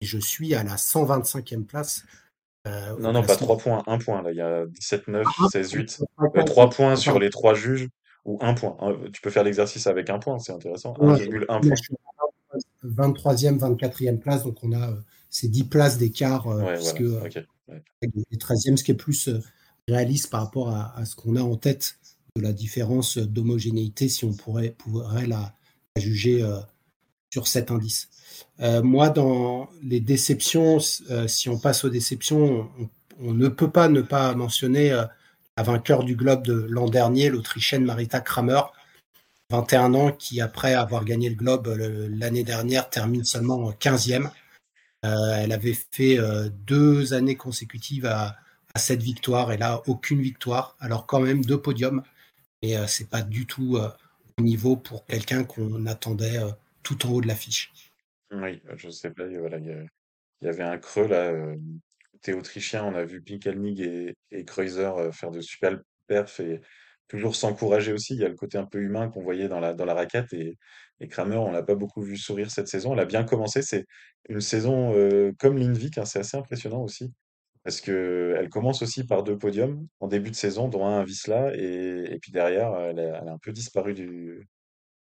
et 0.00 0.06
je 0.06 0.18
suis 0.18 0.54
à 0.54 0.62
la 0.62 0.76
125e 0.76 1.64
place 1.64 2.04
euh, 2.66 2.96
Non, 2.98 3.12
non, 3.12 3.20
pas 3.20 3.36
classement. 3.36 3.56
3 3.56 3.58
points, 3.58 3.82
1 3.86 3.98
point. 3.98 4.22
Là, 4.22 4.30
il 4.32 4.36
y 4.36 4.40
a 4.40 4.66
17, 4.66 5.08
9, 5.08 5.26
Ah, 5.40 5.46
16, 5.50 5.70
8. 5.72 6.02
pardon, 6.16 6.44
3 6.44 6.70
points 6.70 6.96
sur 6.96 7.18
les 7.18 7.30
3 7.30 7.54
juges 7.54 7.88
ou 8.24 8.38
1 8.40 8.54
point. 8.54 8.76
Euh, 8.82 9.08
Tu 9.12 9.20
peux 9.20 9.30
faire 9.30 9.44
l'exercice 9.44 9.86
avec 9.86 10.10
un 10.10 10.18
point, 10.18 10.38
c'est 10.38 10.52
intéressant. 10.52 10.94
Ouais, 10.98 11.14
1,1 11.26 11.40
là, 11.46 11.46
point. 11.60 11.70
je 11.74 11.82
suis 11.82 11.94
à 11.94 12.54
la 12.54 12.58
23e, 12.84 13.58
24e 13.58 14.18
place, 14.18 14.44
donc 14.44 14.62
on 14.62 14.72
a 14.72 14.90
euh, 14.90 14.94
ces 15.30 15.48
10 15.48 15.64
places 15.64 15.98
d'écart, 15.98 16.46
euh, 16.48 16.62
Ouais, 16.62 16.74
puisque 16.76 17.02
voilà. 17.02 17.26
euh. 17.36 17.42
Ouais. 17.68 17.82
les 18.30 18.36
13e, 18.38 18.76
ce 18.76 18.84
qui 18.84 18.92
est 18.92 18.94
plus 18.94 19.28
réaliste 19.88 20.30
par 20.30 20.42
rapport 20.44 20.70
à, 20.70 20.96
à 20.98 21.04
ce 21.04 21.16
qu'on 21.16 21.36
a 21.36 21.42
en 21.42 21.56
tête 21.56 21.98
de 22.36 22.42
la 22.42 22.52
différence 22.52 23.18
d'homogénéité, 23.18 24.08
si 24.08 24.24
on 24.24 24.32
pourrait, 24.32 24.70
pourrait 24.78 25.26
la, 25.26 25.54
la 25.96 26.02
juger 26.02 26.42
sur 27.30 27.46
cet 27.46 27.70
indice. 27.70 28.08
Euh, 28.60 28.82
moi, 28.82 29.10
dans 29.10 29.68
les 29.82 30.00
déceptions, 30.00 30.78
euh, 31.10 31.28
si 31.28 31.48
on 31.48 31.58
passe 31.58 31.84
aux 31.84 31.90
déceptions, 31.90 32.68
on, 33.20 33.32
ne 33.32 33.48
peut 33.48 33.70
pas 33.70 33.88
ne 33.88 34.00
pas 34.00 34.34
mentionner 34.34 34.92
euh, 34.92 35.04
la 35.56 35.62
vainqueur 35.62 36.04
du 36.04 36.16
globe 36.16 36.44
de 36.44 36.66
l'an 36.68 36.88
dernier, 36.88 37.30
l'Autrichienne 37.30 37.84
Marita 37.84 38.20
Kramer, 38.20 38.62
21 39.50 39.94
ans, 39.94 40.12
qui 40.12 40.40
après 40.40 40.74
avoir 40.74 41.04
gagné 41.04 41.30
le 41.30 41.34
globe 41.34 41.68
euh, 41.68 42.08
l'année 42.10 42.44
dernière 42.44 42.90
termine 42.90 43.24
seulement 43.24 43.70
15e. 43.72 44.30
Euh, 45.04 45.36
elle 45.36 45.52
avait 45.52 45.76
fait 45.92 46.18
euh, 46.18 46.48
deux 46.66 47.14
années 47.14 47.36
consécutives 47.36 48.06
à, 48.06 48.36
cette 48.76 49.02
victoire 49.02 49.50
et 49.50 49.56
là 49.56 49.82
aucune 49.88 50.20
victoire. 50.20 50.76
Alors 50.78 51.06
quand 51.06 51.18
même 51.18 51.44
deux 51.44 51.60
podiums, 51.60 52.02
mais 52.62 52.76
euh, 52.76 52.86
c'est 52.86 53.08
pas 53.08 53.22
du 53.22 53.44
tout 53.44 53.76
euh, 53.76 53.90
au 54.38 54.42
niveau 54.42 54.76
pour 54.76 55.04
quelqu'un 55.06 55.42
qu'on 55.42 55.86
attendait 55.86 56.38
euh, 56.38 56.50
tout 56.88 57.06
en 57.06 57.12
haut 57.12 57.20
de 57.20 57.26
l'affiche. 57.26 57.70
Oui, 58.30 58.62
je 58.76 58.88
sais 58.88 59.10
pas, 59.10 59.26
il 59.26 59.88
y, 60.40 60.48
avait 60.48 60.62
un 60.62 60.78
creux 60.78 61.06
là. 61.06 61.30
Euh, 61.30 61.56
autrichien, 62.28 62.84
on 62.84 62.94
a 62.94 63.04
vu 63.04 63.22
Pinkelnig 63.22 63.80
et, 63.80 64.14
et 64.30 64.44
Kreuzer 64.44 64.96
euh, 64.96 65.12
faire 65.12 65.30
de 65.30 65.40
super 65.40 65.78
perfs 66.06 66.40
et 66.40 66.60
toujours 67.06 67.36
s'encourager 67.36 67.92
aussi. 67.92 68.14
Il 68.14 68.20
y 68.20 68.24
a 68.24 68.28
le 68.28 68.34
côté 68.34 68.58
un 68.58 68.64
peu 68.64 68.80
humain 68.80 69.08
qu'on 69.08 69.22
voyait 69.22 69.48
dans 69.48 69.60
la, 69.60 69.72
dans 69.74 69.84
la 69.84 69.94
raquette 69.94 70.32
et, 70.32 70.56
et 71.00 71.08
Kramer, 71.08 71.36
on 71.36 71.52
l'a 71.52 71.62
pas 71.62 71.74
beaucoup 71.74 72.02
vu 72.02 72.16
sourire 72.16 72.50
cette 72.50 72.68
saison. 72.68 72.94
Elle 72.94 73.00
a 73.00 73.04
bien 73.04 73.24
commencé. 73.24 73.62
C'est 73.62 73.84
une 74.28 74.40
saison 74.40 74.94
euh, 74.94 75.32
comme 75.38 75.58
Lindvik, 75.58 75.98
hein, 75.98 76.04
c'est 76.04 76.18
assez 76.20 76.36
impressionnant 76.36 76.82
aussi. 76.82 77.12
Parce 77.64 77.80
que 77.80 78.34
elle 78.38 78.48
commence 78.48 78.82
aussi 78.82 79.04
par 79.04 79.22
deux 79.22 79.36
podiums 79.36 79.86
en 80.00 80.08
début 80.08 80.30
de 80.30 80.36
saison, 80.36 80.68
dont 80.68 80.86
un 80.86 81.00
à 81.00 81.04
Wisla, 81.04 81.54
et, 81.54 82.04
et 82.10 82.18
puis 82.18 82.32
derrière, 82.32 82.74
elle 82.76 82.98
a, 82.98 83.20
elle 83.20 83.28
a 83.28 83.32
un 83.32 83.38
peu 83.38 83.52
disparu 83.52 83.94
du, 83.94 84.48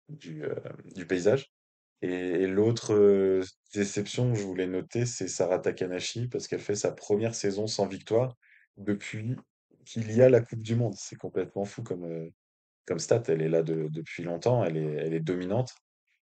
du, 0.09 0.43
euh, 0.43 0.55
du 0.95 1.05
paysage. 1.05 1.51
Et, 2.01 2.09
et 2.43 2.47
l'autre 2.47 2.93
euh, 2.93 3.43
déception 3.73 4.31
que 4.33 4.39
je 4.39 4.43
voulais 4.43 4.67
noter, 4.67 5.05
c'est 5.05 5.27
Sarah 5.27 5.59
Takanashi, 5.59 6.27
parce 6.27 6.47
qu'elle 6.47 6.59
fait 6.59 6.75
sa 6.75 6.91
première 6.91 7.35
saison 7.35 7.67
sans 7.67 7.87
victoire 7.87 8.35
depuis 8.77 9.35
qu'il 9.85 10.11
y 10.11 10.21
a 10.21 10.29
la 10.29 10.41
Coupe 10.41 10.61
du 10.61 10.75
Monde. 10.75 10.95
C'est 10.97 11.15
complètement 11.17 11.65
fou 11.65 11.83
comme, 11.83 12.05
euh, 12.05 12.29
comme 12.85 12.99
stat. 12.99 13.23
Elle 13.27 13.41
est 13.41 13.49
là 13.49 13.61
de- 13.63 13.87
depuis 13.89 14.23
longtemps, 14.23 14.63
elle 14.63 14.77
est, 14.77 14.93
elle 14.95 15.13
est 15.13 15.19
dominante. 15.19 15.71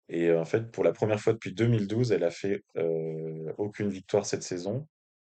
Et 0.09 0.31
en 0.33 0.45
fait, 0.45 0.71
pour 0.71 0.83
la 0.83 0.91
première 0.91 1.19
fois 1.19 1.33
depuis 1.33 1.53
2012, 1.53 2.11
elle 2.11 2.23
a 2.23 2.31
fait 2.31 2.63
euh, 2.77 3.51
aucune 3.57 3.89
victoire 3.89 4.25
cette 4.25 4.43
saison. 4.43 4.87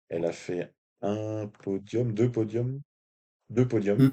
Elle 0.09 0.25
a 0.25 0.31
fait 0.31 0.71
un 1.01 1.47
podium, 1.63 2.13
deux 2.13 2.31
podiums, 2.31 2.81
deux 3.49 3.67
podiums, 3.67 3.97
Mm. 4.03 4.11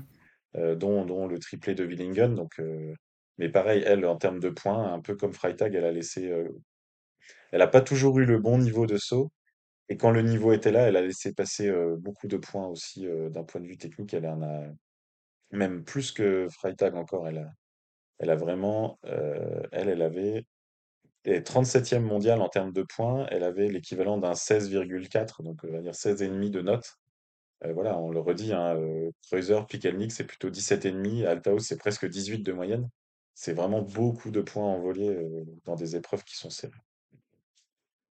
euh, 0.56 0.74
dont, 0.76 1.04
dont 1.04 1.26
le 1.26 1.38
triplé 1.38 1.74
de 1.74 1.84
Willingen. 1.84 2.34
Donc, 2.34 2.58
euh, 2.60 2.94
mais 3.38 3.48
pareil, 3.48 3.82
elle, 3.86 4.06
en 4.06 4.16
termes 4.16 4.40
de 4.40 4.50
points, 4.50 4.92
un 4.92 5.00
peu 5.00 5.16
comme 5.16 5.32
Freitag, 5.32 5.74
elle 5.74 5.84
a 5.84 5.92
laissé, 5.92 6.30
euh, 6.30 6.48
elle 7.52 7.60
n'a 7.60 7.68
pas 7.68 7.82
toujours 7.82 8.18
eu 8.20 8.26
le 8.26 8.38
bon 8.38 8.58
niveau 8.58 8.86
de 8.86 8.96
saut. 8.98 9.32
Et 9.88 9.96
quand 9.98 10.10
le 10.10 10.22
niveau 10.22 10.52
était 10.52 10.72
là, 10.72 10.88
elle 10.88 10.96
a 10.96 11.02
laissé 11.02 11.34
passer 11.34 11.68
euh, 11.68 11.96
beaucoup 11.98 12.28
de 12.28 12.38
points 12.38 12.66
aussi 12.68 13.06
euh, 13.06 13.30
d'un 13.30 13.44
point 13.44 13.60
de 13.60 13.66
vue 13.66 13.78
technique. 13.78 14.14
Elle 14.14 14.26
en 14.26 14.42
a 14.42 14.62
même 15.52 15.84
plus 15.84 16.12
que 16.12 16.48
Freitag 16.50 16.96
encore. 16.96 17.28
Elle 17.28 17.38
a, 17.38 17.50
elle 18.18 18.30
a 18.30 18.36
vraiment, 18.36 18.98
elle, 19.72 19.88
elle 19.90 20.02
avait 20.02 20.44
et 21.26 21.40
37e 21.40 22.00
mondial 22.00 22.40
en 22.42 22.48
termes 22.48 22.72
de 22.72 22.82
points. 22.82 23.26
Elle 23.30 23.44
avait 23.44 23.68
l'équivalent 23.68 24.18
d'un 24.18 24.34
16,4, 24.34 25.42
donc 25.42 25.60
on 25.64 25.72
va 25.72 25.80
dire 25.80 25.94
16,5 25.94 26.50
de 26.50 26.62
notes. 26.62 26.94
Voilà, 27.74 27.98
on 27.98 28.10
le 28.10 28.20
redit, 28.20 28.52
hein, 28.52 28.78
Kreuzer, 29.22 29.66
Pickelnick, 29.66 30.12
c'est 30.12 30.24
plutôt 30.24 30.50
17,5. 30.50 31.26
Althaus, 31.26 31.60
c'est 31.60 31.78
presque 31.78 32.06
18 32.06 32.42
de 32.42 32.52
moyenne. 32.52 32.90
C'est 33.34 33.52
vraiment 33.52 33.82
beaucoup 33.82 34.30
de 34.30 34.40
points 34.40 34.64
envolés 34.64 35.08
euh, 35.08 35.44
dans 35.64 35.74
des 35.74 35.96
épreuves 35.96 36.24
qui 36.24 36.36
sont 36.36 36.50
serrées. 36.50 36.72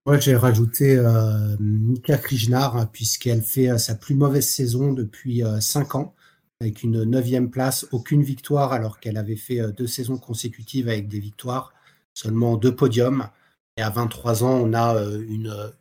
Moi, 0.05 0.19
j'ai 0.19 0.35
rajouté 0.35 0.97
euh, 0.97 1.57
Mika 1.61 2.21
hein, 2.55 2.87
puisqu'elle 2.93 3.43
fait 3.43 3.71
euh, 3.71 3.79
sa 3.79 3.95
plus 3.95 4.17
mauvaise 4.17 4.49
saison 4.49 4.93
depuis 4.93 5.45
euh, 5.45 5.61
5 5.61 5.95
ans, 5.95 6.15
avec 6.61 6.83
une 6.83 7.05
neuvième 7.05 7.51
place, 7.51 7.87
aucune 7.93 8.23
victoire, 8.23 8.73
alors 8.73 9.01
qu'elle 9.01 9.17
avait 9.17 9.37
fait 9.37 9.61
euh, 9.61 9.73
deux 9.73 9.87
saisons 9.87 10.19
consécutives 10.19 10.89
avec 10.89 11.09
des 11.09 11.21
victoires, 11.21 11.73
seulement 12.15 12.57
deux 12.57 12.75
podiums. 12.75 13.29
Et 13.77 13.83
à 13.83 13.91
23 13.91 14.45
ans, 14.45 14.61
on 14.61 14.73
a 14.73 14.97
euh, 14.97 15.25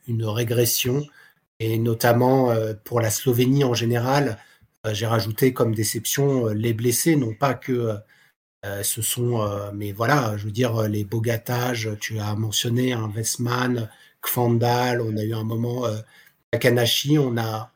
une, 0.07 0.23
régression, 0.25 1.03
et 1.59 1.77
notamment 1.77 2.51
euh, 2.51 2.73
pour 2.83 3.01
la 3.01 3.09
Slovénie 3.09 3.63
en 3.63 3.73
général, 3.73 4.37
euh, 4.87 4.93
j'ai 4.93 5.05
rajouté 5.05 5.53
comme 5.53 5.75
déception 5.75 6.47
euh, 6.47 6.53
les 6.53 6.73
blessés, 6.73 7.15
non 7.15 7.33
pas 7.33 7.53
que 7.53 7.97
euh, 8.65 8.83
ce 8.83 9.01
sont, 9.01 9.41
euh, 9.41 9.71
mais 9.73 9.91
voilà, 9.91 10.37
je 10.37 10.45
veux 10.45 10.51
dire, 10.51 10.83
les 10.83 11.03
bogatages, 11.03 11.89
tu 11.99 12.19
as 12.19 12.35
mentionné 12.35 12.93
un 12.93 13.09
Westman, 13.09 13.89
Kfandal, 14.21 15.01
on 15.01 15.17
a 15.17 15.23
eu 15.23 15.33
un 15.33 15.43
moment 15.43 15.85
euh, 15.87 15.97
Takanashi, 16.51 17.17
on 17.17 17.37
a, 17.37 17.71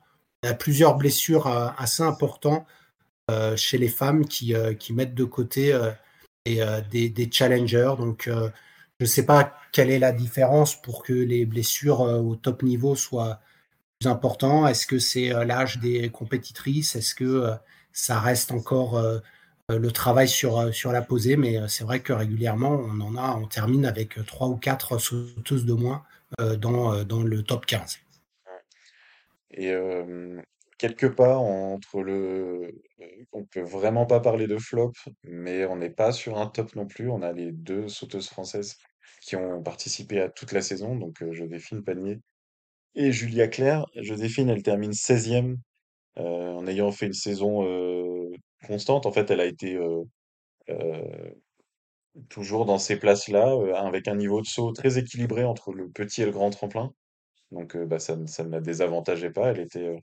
plusieurs 0.60 0.96
blessures 0.96 1.48
euh, 1.48 1.70
assez 1.78 2.04
importantes 2.04 2.66
chez 3.56 3.80
les 3.80 3.88
femmes 3.88 4.26
qui, 4.28 4.54
qui 4.80 4.94
mettent 4.94 5.16
de 5.16 5.24
côté 5.24 5.76
et, 6.46 6.60
des, 6.92 7.10
des 7.10 7.32
challengers. 7.32 7.96
Donc, 7.98 8.26
je 8.28 8.52
ne 9.00 9.06
sais 9.06 9.26
pas 9.26 9.58
quelle 9.72 9.90
est 9.90 9.98
la 9.98 10.12
différence 10.12 10.80
pour 10.80 11.04
que 11.04 11.14
les 11.14 11.48
blessures 11.48 12.02
au 12.02 12.36
top 12.36 12.62
niveau 12.62 12.96
soient 12.96 13.40
plus 14.00 14.08
importantes. 14.10 14.70
Est-ce 14.70 14.86
que 14.86 15.00
c'est 15.00 15.30
l'âge 15.46 15.80
des 15.80 16.10
compétitrices? 16.12 16.96
Est-ce 16.96 17.16
que 17.16 17.52
ça 17.92 18.20
reste 18.20 18.52
encore 18.52 19.04
le 19.70 19.92
travail 19.92 20.28
sur, 20.28 20.60
euh, 20.60 20.72
sur 20.72 20.92
la 20.92 21.02
posée, 21.02 21.38
mais 21.38 21.58
euh, 21.58 21.68
c'est 21.68 21.84
vrai 21.84 22.00
que 22.00 22.14
régulièrement, 22.14 22.72
on 22.72 23.00
en 23.02 23.16
a, 23.16 23.36
on 23.36 23.48
termine 23.48 23.86
avec 23.86 24.18
euh, 24.18 24.24
trois 24.24 24.48
ou 24.48 24.58
quatre 24.58 24.98
sauteuses 25.00 25.66
de 25.66 25.74
moins 25.74 26.04
euh, 26.40 26.56
dans, 26.56 26.94
euh, 26.94 27.04
dans 27.04 27.24
le 27.24 27.44
top 27.44 27.66
15. 27.66 28.00
Et 29.52 29.72
euh, 29.72 30.42
quelque 30.78 31.08
part 31.08 31.42
entre 31.42 32.02
le, 32.02 32.84
on 33.32 33.44
peut 33.46 33.62
vraiment 33.62 34.06
pas 34.06 34.20
parler 34.20 34.48
de 34.48 34.58
flop, 34.58 34.94
mais 35.24 35.66
on 35.66 35.78
n'est 35.78 35.90
pas 35.90 36.12
sur 36.12 36.38
un 36.38 36.48
top 36.48 36.76
non 36.76 36.86
plus. 36.86 37.10
On 37.10 37.22
a 37.22 37.32
les 37.32 37.52
deux 37.52 37.88
sauteuses 37.88 38.28
françaises 38.28 38.78
qui 39.22 39.36
ont 39.36 39.64
participé 39.64 40.20
à 40.20 40.30
toute 40.30 40.52
la 40.52 40.62
saison, 40.62 40.96
donc 40.96 41.24
euh, 41.24 41.32
Joséphine 41.32 41.84
Panier 41.84 42.20
et 42.94 43.12
Julia 43.12 43.48
Claire. 43.48 43.86
Joséphine, 43.96 44.50
elle 44.50 44.64
termine 44.64 44.92
16e 44.92 45.58
euh, 46.18 46.54
en 46.54 46.66
ayant 46.66 46.92
fait 46.92 47.08
une 47.08 47.14
saison 47.14 47.66
euh, 47.66 48.15
constante. 48.66 49.06
En 49.06 49.12
fait, 49.12 49.32
elle 49.32 49.42
a 49.42 49.46
été 49.46 49.78
toujours 52.30 52.66
dans 52.66 52.78
ces 52.80 52.98
places-là, 52.98 53.56
avec 53.78 54.08
un 54.08 54.16
niveau 54.16 54.42
de 54.42 54.46
saut 54.48 54.72
très 54.72 54.98
équilibré 54.98 55.44
entre 55.44 55.74
le 55.74 55.90
petit 55.90 56.22
et 56.22 56.26
le 56.26 56.32
grand 56.32 56.50
tremplin. 56.50 56.94
Donc, 57.52 57.78
bah, 57.78 58.00
ça, 58.00 58.16
ne- 58.18 58.28
ça 58.28 58.44
ne 58.46 58.52
la 58.52 58.62
désavantageait 58.62 59.32
pas. 59.32 59.52
Elle 59.52 59.62
était, 59.62 59.98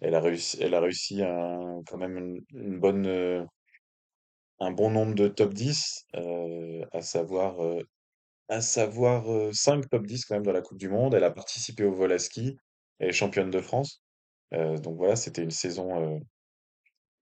elle 0.00 0.14
a 0.14 0.20
réussi, 0.20 0.58
elle 0.62 0.74
a 0.74 0.80
réussi 0.80 1.22
un- 1.22 1.82
quand 1.88 1.98
même 1.98 2.18
une, 2.54 2.80
bonne, 2.80 3.46
un 4.60 4.70
bon 4.70 4.90
nombre 4.90 5.14
de 5.14 5.28
top 5.28 5.54
10, 5.54 6.04
euh, 6.14 6.84
à 6.92 7.00
savoir, 7.02 7.58
à 8.48 8.60
savoir 8.62 9.30
euh, 9.32 9.52
5 9.52 9.88
top 9.90 10.06
10 10.06 10.24
quand 10.26 10.36
même 10.36 10.44
dans 10.46 10.52
la 10.52 10.62
Coupe 10.62 10.78
du 10.78 10.88
Monde. 10.88 11.14
Elle 11.14 11.24
a 11.24 11.30
participé 11.30 11.84
au 11.84 11.92
vol 11.92 12.12
à 12.12 12.18
ski. 12.18 12.56
Elle 12.98 13.10
est 13.10 13.12
championne 13.12 13.50
de 13.50 13.60
France. 13.60 14.02
Donc 14.52 14.96
voilà, 14.98 15.16
c'était 15.16 15.42
une 15.42 15.50
saison. 15.50 16.20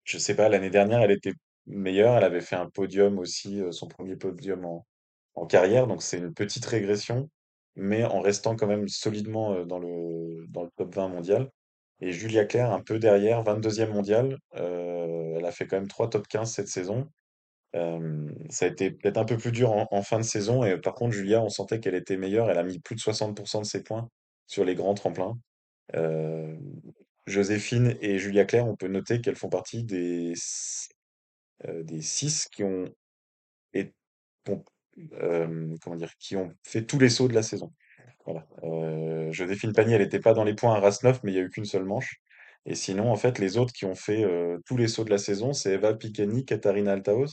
Je 0.04 0.18
sais 0.18 0.36
pas, 0.36 0.48
l'année 0.48 0.70
dernière, 0.70 1.00
elle 1.00 1.10
était 1.10 1.34
meilleure. 1.66 2.16
Elle 2.16 2.24
avait 2.24 2.40
fait 2.40 2.56
un 2.56 2.68
podium 2.70 3.18
aussi, 3.18 3.60
euh, 3.60 3.72
son 3.72 3.88
premier 3.88 4.16
podium 4.16 4.64
en, 4.64 4.86
en 5.34 5.46
carrière. 5.46 5.86
Donc 5.86 6.02
c'est 6.02 6.18
une 6.18 6.34
petite 6.34 6.64
régression, 6.66 7.30
mais 7.76 8.04
en 8.04 8.20
restant 8.20 8.56
quand 8.56 8.66
même 8.66 8.88
solidement 8.88 9.54
euh, 9.54 9.64
dans 9.64 9.78
le, 9.78 10.46
dans 10.48 10.64
le 10.64 10.70
top 10.76 10.94
20 10.94 11.08
mondial. 11.08 11.50
Et 12.00 12.12
Julia 12.12 12.44
Claire, 12.44 12.72
un 12.72 12.82
peu 12.82 12.98
derrière, 12.98 13.42
22e 13.44 13.90
mondial. 13.92 14.38
Euh, 14.56 15.36
elle 15.38 15.44
a 15.46 15.52
fait 15.52 15.66
quand 15.66 15.76
même 15.76 15.88
3 15.88 16.10
top 16.10 16.28
15 16.28 16.52
cette 16.52 16.68
saison. 16.68 17.08
Ça 18.50 18.66
a 18.66 18.68
été 18.68 18.92
peut-être 18.92 19.18
un 19.18 19.24
peu 19.24 19.36
plus 19.36 19.50
dur 19.50 19.72
en, 19.72 20.02
fin 20.02 20.18
de 20.18 20.24
saison. 20.24 20.64
Et 20.64 20.78
par 20.78 20.94
contre, 20.94 21.12
Julia, 21.12 21.42
on 21.42 21.48
sentait 21.48 21.80
qu'elle 21.80 21.96
était 21.96 22.16
meilleure. 22.16 22.48
Elle 22.48 22.58
a 22.58 22.62
mis 22.62 22.78
plus 22.78 22.94
de 22.94 23.00
60% 23.00 23.60
de 23.60 23.64
ses 23.64 23.82
points 23.82 24.08
sur 24.46 24.64
les 24.64 24.76
grands 24.76 24.94
tremplins. 24.94 25.36
Joséphine 27.26 27.96
et 28.00 28.18
Julia 28.18 28.44
Claire, 28.44 28.66
on 28.66 28.76
peut 28.76 28.88
noter 28.88 29.20
qu'elles 29.20 29.37
font 29.37 29.48
partie 29.48 29.84
des, 29.84 30.32
s- 30.32 30.88
euh, 31.66 31.82
des 31.84 32.02
six 32.02 32.48
qui 32.52 32.64
ont, 32.64 32.90
et, 33.74 33.92
ont, 34.48 34.64
euh, 35.14 35.76
comment 35.82 35.96
dire, 35.96 36.12
qui 36.18 36.37
ont 36.37 36.52
fait 36.64 36.84
tous 36.87 36.98
les 36.98 37.08
sauts 37.08 37.28
de 37.28 37.34
la 37.34 37.42
saison. 37.42 37.72
Voilà. 38.26 38.46
Euh, 38.64 39.32
Joséphine 39.32 39.72
Pagny, 39.72 39.94
elle 39.94 40.02
n'était 40.02 40.20
pas 40.20 40.34
dans 40.34 40.44
les 40.44 40.54
points 40.54 40.74
à 40.76 40.80
race 40.80 41.02
9, 41.02 41.20
mais 41.24 41.32
il 41.32 41.37
y 41.37 41.38
a 41.38 41.42
eu 41.42 41.50
qu'une 41.50 41.64
seule 41.66 41.84
manche. 41.84 42.16
Et 42.66 42.74
sinon, 42.74 43.10
en 43.10 43.16
fait, 43.16 43.38
les 43.38 43.58
autres 43.58 43.72
qui 43.74 43.84
ont 43.87 43.94
fait 43.94 44.24
euh, 44.24 44.58
tous 44.66 44.76
les 44.76 44.88
sauts 44.88 45.04
de 45.04 45.10
la 45.10 45.18
saison, 45.18 45.52
c'est 45.52 45.74
Eva 45.74 45.94
Pikeni, 45.94 46.44
Katharina 46.44 46.92
Altaos, 46.94 47.28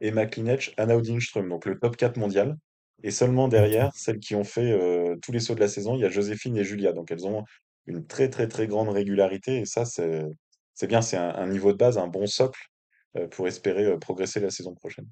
Emma 0.00 0.26
Klinech, 0.26 0.74
Anna 0.76 0.96
Odingström, 0.96 1.48
donc 1.48 1.66
le 1.66 1.78
top 1.78 1.96
4 1.96 2.16
mondial. 2.18 2.56
Et 3.04 3.10
seulement 3.10 3.48
derrière, 3.48 3.92
celles 3.94 4.18
qui 4.20 4.34
ont 4.34 4.44
fait 4.44 4.72
euh, 4.72 5.16
tous 5.22 5.32
les 5.32 5.40
sauts 5.40 5.54
de 5.54 5.60
la 5.60 5.68
saison, 5.68 5.94
il 5.96 6.00
y 6.00 6.04
a 6.04 6.08
Joséphine 6.10 6.56
et 6.56 6.64
Julia. 6.64 6.92
Donc 6.92 7.10
elles 7.10 7.26
ont 7.26 7.44
une 7.86 8.06
très 8.06 8.28
très 8.28 8.48
très 8.48 8.66
grande 8.66 8.88
régularité. 8.88 9.58
Et 9.58 9.64
ça, 9.64 9.84
c'est 9.84 10.86
bien, 10.86 11.02
c'est 11.02 11.16
un, 11.16 11.46
niveau 11.46 11.72
de 11.72 11.78
base, 11.78 11.98
un 11.98 12.08
bon 12.08 12.26
socle 12.26 12.60
euh, 13.16 13.26
pour 13.28 13.46
espérer 13.48 13.86
euh, 13.86 13.98
progresser 13.98 14.40
la 14.40 14.50
saison 14.50 14.74
prochaine. 14.74 15.06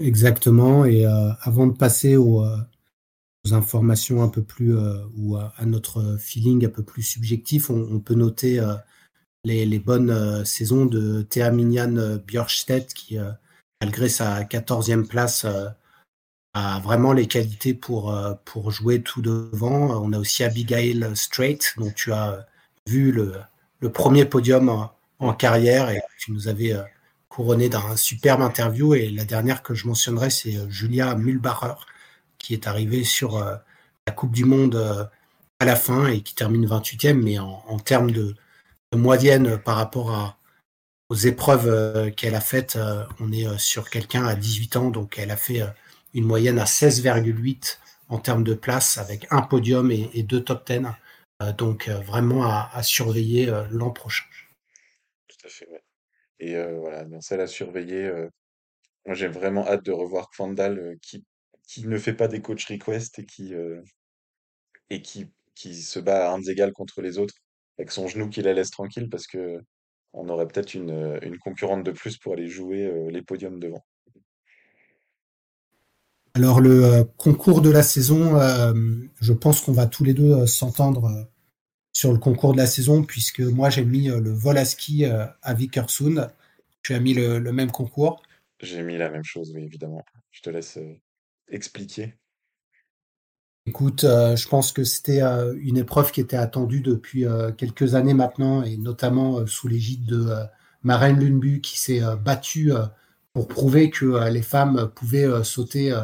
Exactement. 0.00 0.84
Et 0.84 1.06
euh, 1.06 1.30
avant 1.42 1.66
de 1.66 1.76
passer 1.76 2.16
aux, 2.16 2.44
informations 3.50 4.22
un 4.22 4.28
peu 4.28 4.42
plus 4.42 4.76
ou 5.16 5.36
à, 5.36 5.54
notre 5.64 6.18
feeling 6.18 6.66
un 6.66 6.68
peu 6.68 6.82
plus 6.82 7.02
subjectif, 7.02 7.70
on, 7.70 7.98
peut 7.98 8.14
noter 8.14 8.60
les, 9.42 9.78
bonnes 9.78 10.44
saisons 10.44 10.84
de 10.84 11.22
Thea 11.22 11.50
Minian 11.50 12.18
Björkstedt 12.26 12.92
qui, 12.92 13.16
malgré 13.80 14.10
sa 14.10 14.44
quatorzième 14.44 15.08
place, 15.08 15.46
a 16.54 16.80
vraiment 16.80 17.12
les 17.12 17.26
qualités 17.26 17.74
pour, 17.74 18.14
euh, 18.14 18.34
pour 18.44 18.70
jouer 18.70 19.02
tout 19.02 19.22
devant. 19.22 20.02
On 20.02 20.12
a 20.12 20.18
aussi 20.18 20.44
Abigail 20.44 21.04
Strait, 21.14 21.58
dont 21.76 21.90
tu 21.90 22.12
as 22.12 22.46
vu 22.86 23.12
le, 23.12 23.34
le 23.80 23.92
premier 23.92 24.24
podium 24.24 24.88
en, 25.18 25.34
carrière 25.34 25.90
et 25.90 26.00
tu 26.18 26.32
nous 26.32 26.48
avais 26.48 26.72
euh, 26.72 26.82
couronné 27.28 27.68
d'un 27.68 27.96
superbe 27.96 28.40
interview. 28.42 28.94
Et 28.94 29.10
la 29.10 29.24
dernière 29.24 29.62
que 29.62 29.74
je 29.74 29.86
mentionnerai, 29.86 30.30
c'est 30.30 30.56
euh, 30.56 30.68
Julia 30.70 31.14
Mühlbacher, 31.14 31.74
qui 32.38 32.54
est 32.54 32.66
arrivée 32.66 33.04
sur 33.04 33.38
la 34.06 34.12
Coupe 34.12 34.32
du 34.32 34.44
Monde 34.44 35.10
à 35.58 35.64
la 35.64 35.74
fin 35.74 36.06
et 36.06 36.20
qui 36.22 36.36
termine 36.36 36.66
28e, 36.66 37.14
mais 37.14 37.38
en, 37.40 37.78
termes 37.80 38.12
de, 38.12 38.36
de 38.92 38.98
moyenne 38.98 39.58
par 39.58 39.74
rapport 39.74 40.12
à, 40.12 40.38
aux 41.08 41.16
épreuves 41.16 42.12
qu'elle 42.12 42.36
a 42.36 42.40
faites, 42.40 42.78
on 43.18 43.32
est 43.32 43.58
sur 43.58 43.90
quelqu'un 43.90 44.24
à 44.24 44.36
18 44.36 44.76
ans, 44.76 44.90
donc 44.90 45.18
elle 45.18 45.32
a 45.32 45.36
fait 45.36 45.64
une 46.14 46.24
moyenne 46.24 46.58
à 46.58 46.64
16,8 46.64 47.78
en 48.08 48.18
termes 48.18 48.44
de 48.44 48.54
place 48.54 48.98
avec 48.98 49.26
un 49.30 49.42
podium 49.42 49.90
et, 49.90 50.22
deux 50.22 50.42
top 50.42 50.66
10. 50.66 50.82
Euh, 51.40 51.52
donc 51.52 51.88
euh, 51.88 52.00
vraiment 52.00 52.44
à, 52.44 52.82
surveiller 52.82 53.48
euh, 53.48 53.66
l'an 53.70 53.90
prochain. 53.90 54.24
Tout 55.28 55.46
à 55.46 55.48
fait, 55.48 55.68
ouais. 55.68 55.82
Et 56.40 56.54
voilà, 56.76 57.04
donc 57.04 57.22
celle 57.22 57.40
à 57.40 57.48
surveiller. 57.48 58.12
moi, 59.04 59.14
j'ai 59.16 59.26
vraiment 59.26 59.66
hâte 59.66 59.84
de 59.84 59.90
revoir 59.90 60.30
Kvandal 60.30 60.96
qui, 61.02 61.24
qui 61.66 61.84
ne 61.88 61.98
fait 61.98 62.14
pas 62.14 62.28
des 62.28 62.40
coach 62.40 62.64
requests 62.66 63.18
et 63.18 63.26
qui, 63.26 63.54
et 64.88 65.02
qui, 65.02 65.32
qui 65.56 65.74
se 65.74 65.98
bat 65.98 66.26
à 66.26 66.30
armes 66.30 66.44
égales 66.46 66.72
contre 66.72 67.02
les 67.02 67.18
autres 67.18 67.34
avec 67.76 67.90
son 67.90 68.06
genou 68.06 68.28
qui 68.28 68.40
la 68.40 68.52
laisse 68.52 68.70
tranquille 68.70 69.08
parce 69.10 69.26
que 69.26 69.60
on 70.12 70.28
aurait 70.28 70.46
peut-être 70.46 70.74
une, 70.74 71.38
concurrente 71.40 71.82
de 71.82 71.90
plus 71.90 72.18
pour 72.18 72.34
aller 72.34 72.46
jouer 72.46 73.10
les 73.10 73.22
podiums 73.22 73.58
devant. 73.58 73.84
Alors 76.34 76.60
le 76.60 76.84
euh, 76.84 77.04
concours 77.16 77.60
de 77.62 77.70
la 77.70 77.82
saison, 77.82 78.40
euh, 78.40 78.72
je 79.20 79.32
pense 79.32 79.60
qu'on 79.60 79.72
va 79.72 79.86
tous 79.86 80.04
les 80.04 80.14
deux 80.14 80.32
euh, 80.32 80.46
s'entendre 80.46 81.28
sur 81.92 82.12
le 82.12 82.18
concours 82.18 82.52
de 82.52 82.58
la 82.58 82.66
saison 82.66 83.02
puisque 83.02 83.40
moi 83.40 83.70
j'ai 83.70 83.84
mis 83.84 84.06
le 84.06 84.30
vol 84.30 84.56
à 84.56 84.64
ski 84.64 85.04
à 85.04 85.54
Vikersund. 85.54 86.30
Tu 86.82 86.94
as 86.94 87.00
mis 87.00 87.12
le, 87.12 87.40
le 87.40 87.52
même 87.52 87.72
concours? 87.72 88.22
J'ai 88.60 88.82
mis 88.82 88.96
la 88.96 89.10
même 89.10 89.24
chose, 89.24 89.52
oui, 89.52 89.64
évidemment. 89.64 90.04
Je 90.30 90.40
te 90.42 90.50
laisse 90.50 90.78
expliquer. 91.48 92.14
Écoute, 93.68 94.04
euh, 94.04 94.34
je 94.34 94.48
pense 94.48 94.72
que 94.72 94.82
c'était 94.82 95.20
euh, 95.20 95.54
une 95.60 95.76
épreuve 95.76 96.10
qui 96.10 96.22
était 96.22 96.38
attendue 96.38 96.80
depuis 96.80 97.26
euh, 97.26 97.52
quelques 97.52 97.94
années 97.94 98.14
maintenant, 98.14 98.62
et 98.62 98.78
notamment 98.78 99.46
sous 99.46 99.68
l'égide 99.68 100.06
de 100.06 100.26
Maren 100.82 101.20
Lundby, 101.20 101.60
qui 101.60 101.78
s'est 101.78 102.00
battue 102.24 102.72
pour 103.34 103.46
prouver 103.46 103.90
que 103.90 104.30
les 104.30 104.40
femmes 104.40 104.90
pouvaient 104.94 105.44
sauter 105.44 105.94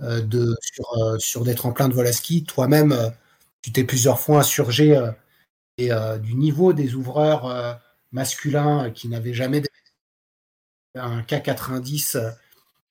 de, 0.00 0.56
sur, 0.62 0.84
euh, 0.98 1.18
sur 1.18 1.44
des 1.44 1.54
tremplins 1.54 1.88
de 1.88 1.94
vol 1.94 2.06
à 2.06 2.12
ski. 2.12 2.44
Toi-même, 2.44 2.92
euh, 2.92 3.10
tu 3.62 3.72
t'es 3.72 3.84
plusieurs 3.84 4.20
fois 4.20 4.40
insurgé 4.40 4.96
euh, 4.96 5.10
et, 5.78 5.92
euh, 5.92 6.18
du 6.18 6.34
niveau 6.36 6.72
des 6.74 6.94
ouvreurs 6.96 7.46
euh, 7.46 7.74
masculins 8.12 8.86
euh, 8.86 8.90
qui 8.90 9.08
n'avaient 9.08 9.34
jamais 9.34 9.62
un 10.94 11.22
K90 11.22 12.16
euh, 12.16 12.30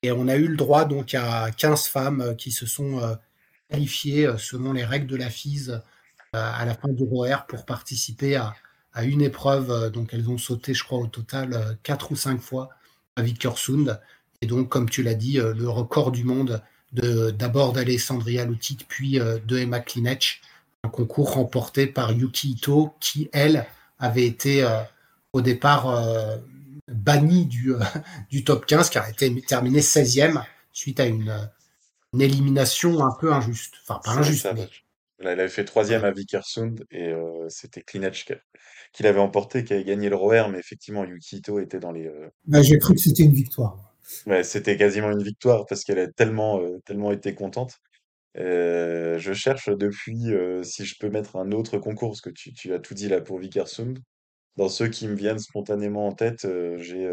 et 0.03 0.11
on 0.11 0.27
a 0.27 0.35
eu 0.35 0.47
le 0.47 0.57
droit 0.57 0.85
donc 0.85 1.13
à 1.15 1.51
15 1.51 1.87
femmes 1.87 2.21
euh, 2.21 2.33
qui 2.35 2.51
se 2.51 2.65
sont 2.65 2.99
euh, 3.01 3.15
qualifiées 3.69 4.27
euh, 4.27 4.37
selon 4.37 4.73
les 4.73 4.85
règles 4.85 5.07
de 5.07 5.15
la 5.17 5.29
FISE 5.29 5.71
euh, 5.71 5.81
à 6.33 6.65
la 6.65 6.75
fin 6.75 6.89
du 6.89 7.03
ROR 7.03 7.45
pour 7.47 7.65
participer 7.65 8.35
à, 8.37 8.55
à 8.93 9.03
une 9.05 9.21
épreuve. 9.21 9.71
euh, 9.71 9.89
Donc 9.89 10.13
elles 10.13 10.29
ont 10.29 10.37
sauté, 10.37 10.73
je 10.73 10.83
crois, 10.83 10.99
au 10.99 11.07
total 11.07 11.53
euh, 11.53 11.73
quatre 11.83 12.11
ou 12.11 12.15
cinq 12.15 12.41
fois 12.41 12.69
à 13.15 13.21
Vikersund. 13.23 13.99
Et 14.41 14.47
donc, 14.47 14.69
comme 14.69 14.89
tu 14.89 15.03
l'as 15.03 15.15
dit, 15.15 15.39
euh, 15.39 15.53
le 15.53 15.69
record 15.69 16.11
du 16.11 16.23
monde 16.23 16.49
de 16.49 16.59
d'abord 16.93 17.73
d'Alessandria 17.73 18.45
Lutic, 18.45 18.85
puis 18.87 19.19
euh, 19.19 19.39
de 19.45 19.57
Emma 19.57 19.79
Klinech, 19.79 20.41
un 20.83 20.89
concours 20.89 21.33
remporté 21.33 21.87
par 21.87 22.11
Yuki 22.11 22.51
Ito, 22.51 22.93
qui, 22.99 23.29
elle, 23.33 23.65
avait 23.99 24.25
été 24.25 24.63
euh, 24.63 24.81
au 25.33 25.41
départ 25.41 25.89
euh, 25.89 26.37
bannie 26.87 27.45
du, 27.45 27.73
euh, 27.73 27.79
du 28.29 28.43
top 28.43 28.65
15, 28.65 28.89
car 28.89 29.05
elle 29.05 29.13
était 29.13 29.41
terminée 29.41 29.81
16e 29.81 30.43
suite 30.71 30.99
à 30.99 31.05
une, 31.05 31.49
une 32.13 32.21
élimination 32.21 33.03
un 33.03 33.15
peu 33.19 33.33
injuste. 33.33 33.75
Enfin, 33.87 33.99
pas 34.03 34.11
injuste, 34.11 34.43
ça, 34.43 34.53
mais. 34.53 34.67
Là, 35.19 35.31
elle 35.31 35.39
avait 35.39 35.49
fait 35.49 35.65
troisième 35.65 36.03
à 36.03 36.11
Vikersund 36.11 36.85
et 36.91 37.07
euh, 37.07 37.49
c'était 37.49 37.81
Klinec 37.81 38.13
qui, 38.13 38.33
qui 38.93 39.03
l'avait 39.03 39.19
emporté, 39.19 39.63
qui 39.63 39.73
avait 39.73 39.83
gagné 39.83 40.09
le 40.09 40.15
ROR, 40.15 40.49
mais 40.49 40.59
effectivement, 40.59 41.05
Yuki 41.05 41.37
Ito 41.37 41.59
était 41.59 41.79
dans 41.79 41.91
les. 41.91 42.05
euh, 42.05 42.29
bah, 42.45 42.61
j'ai 42.61 42.77
cru 42.77 42.93
que 42.93 42.99
c'était 42.99 43.23
une 43.23 43.33
victoire. 43.33 43.86
Ouais, 44.25 44.43
c'était 44.43 44.77
quasiment 44.77 45.11
une 45.11 45.23
victoire 45.23 45.65
parce 45.65 45.83
qu'elle 45.83 45.99
a 45.99 46.07
tellement, 46.07 46.59
euh, 46.61 46.79
tellement 46.85 47.11
été 47.11 47.35
contente. 47.35 47.77
Euh, 48.37 49.19
je 49.19 49.33
cherche 49.33 49.69
depuis 49.69 50.33
euh, 50.33 50.63
si 50.63 50.85
je 50.85 50.95
peux 50.99 51.09
mettre 51.09 51.37
un 51.37 51.51
autre 51.51 51.77
concours, 51.79 52.11
parce 52.11 52.21
que 52.21 52.29
tu, 52.31 52.73
as 52.73 52.79
tout 52.79 52.93
dit 52.93 53.09
là 53.09 53.21
pour 53.21 53.39
Vikersund. 53.39 53.99
Dans 54.57 54.69
ceux 54.69 54.89
qui 54.89 55.07
me 55.07 55.15
viennent 55.15 55.39
spontanément 55.39 56.07
en 56.07 56.13
tête, 56.13 56.47
j'ai 56.77 57.05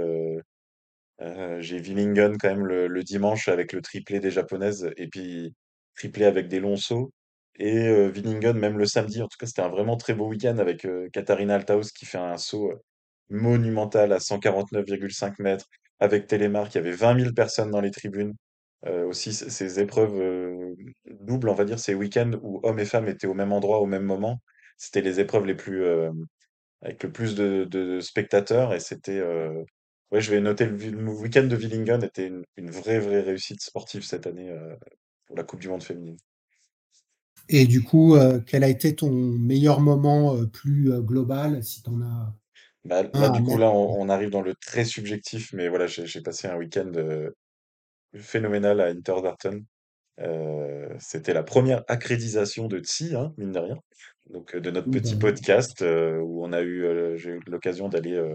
quand 1.19 2.49
même 2.49 2.67
le, 2.67 3.03
dimanche 3.03 3.49
avec 3.49 3.73
le 3.73 3.83
triplé 3.83 4.21
des 4.21 4.31
japonaises 4.31 4.91
et 4.97 5.09
puis 5.09 5.55
triplé 5.97 6.25
avec 6.27 6.49
des 6.49 6.61
longs 6.61 6.77
sauts. 6.77 7.13
Et 7.57 7.89
euh, 7.89 8.09
Willingen 8.11 8.59
même 8.59 8.79
le 8.79 8.87
samedi. 8.87 9.23
En 9.23 9.29
tout 9.29 9.39
cas, 9.39 9.47
c'était 9.47 9.63
un 9.63 9.69
vraiment 9.69 9.97
très 9.97 10.15
beau 10.15 10.29
week-end 10.29 10.59
avec 10.59 10.87
Katharina 11.13 11.57
Althaus 11.57 11.91
qui 11.97 12.07
fait 12.07 12.19
un 12.19 12.39
saut 12.39 12.73
monumental 13.31 14.13
à 14.13 14.19
149,5 14.19 15.35
mètres. 15.41 15.67
Avec 16.01 16.27
Télémark, 16.27 16.75
il 16.75 16.79
y 16.79 16.81
avait 16.81 16.93
20 16.93 17.21
000 17.21 17.33
personnes 17.35 17.71
dans 17.71 17.81
les 17.81 17.91
tribunes. 17.91 18.35
Euh, 18.87 19.07
aussi, 19.07 19.33
ces 19.33 19.81
épreuves 19.81 20.21
euh, 20.21 20.75
doubles, 21.21 21.49
on 21.49 21.55
va 21.55 21.65
dire, 21.65 21.79
ces 21.79 21.95
week-ends 21.95 22.33
où 22.43 22.61
hommes 22.63 22.79
et 22.79 22.85
femmes 22.85 23.09
étaient 23.09 23.27
au 23.27 23.35
même 23.35 23.53
endroit 23.53 23.81
au 23.81 23.87
même 23.87 24.05
moment, 24.05 24.41
c'était 24.77 25.01
les 25.01 25.21
épreuves 25.21 25.47
les 25.47 25.55
plus, 25.55 25.85
euh, 25.85 26.11
avec 26.83 27.03
le 27.03 27.11
plus 27.11 27.35
de, 27.35 28.01
spectateurs 28.01 28.75
et 28.75 28.81
c'était 28.81 29.23
ouais 30.11 30.21
je 30.21 30.31
vais 30.31 30.41
noter 30.41 30.67
le, 30.67 31.09
week-end 31.13 31.45
de 31.45 31.57
Willingen 31.57 32.03
était 32.05 32.31
une, 32.57 32.71
vraie 32.71 32.99
vraie 33.01 33.23
réussite 33.23 33.63
sportive 33.63 34.03
cette 34.03 34.27
année 34.27 34.55
pour 35.27 35.37
la 35.37 35.45
Coupe 35.45 35.61
du 35.61 35.69
Monde 35.69 35.83
féminine. 35.83 36.19
Et 37.49 37.67
du 37.67 37.83
coup, 37.83 38.17
quel 38.47 38.65
a 38.65 38.69
été 38.69 38.95
ton 38.95 39.11
meilleur 39.11 39.81
moment 39.81 40.37
plus 40.47 40.91
global, 41.01 41.63
si 41.63 41.83
tu 41.83 41.91
en 41.91 42.03
as 42.03 42.35
Bah, 42.85 43.03
là 43.03 43.11
à 43.27 43.29
du 43.31 43.43
coup 43.43 43.57
là 43.57 43.71
on, 43.71 44.01
on 44.01 44.09
arrive 44.09 44.31
dans 44.31 44.43
le 44.43 44.55
très 44.55 44.85
subjectif 44.85 45.53
mais 45.55 45.69
voilà 45.69 45.87
j'ai 45.87 46.07
j'ai 46.07 46.21
passé 46.21 46.49
un 46.49 46.57
week-end 46.57 46.91
euh, 46.97 47.31
phénoménal 48.17 48.81
à 48.81 48.87
Interlaken. 48.89 49.65
Euh, 50.21 50.89
c'était 51.01 51.35
la 51.35 51.43
première 51.43 51.83
accréditation 51.89 52.69
de 52.69 52.79
TSI 52.79 53.17
hein, 53.17 53.33
mine 53.37 53.53
de 53.53 53.59
rien 53.59 53.77
donc 54.31 54.55
euh, 54.55 54.61
de 54.61 54.71
notre 54.71 54.91
petit 54.91 55.17
podcast 55.17 55.83
euh, 55.83 56.19
où 56.21 56.45
on 56.45 56.53
a 56.53 56.61
eu 56.61 56.85
euh, 56.85 57.17
j'ai 57.17 57.31
eu 57.33 57.41
l'occasion 57.49 57.89
d'aller 57.89 58.15
euh, 58.15 58.35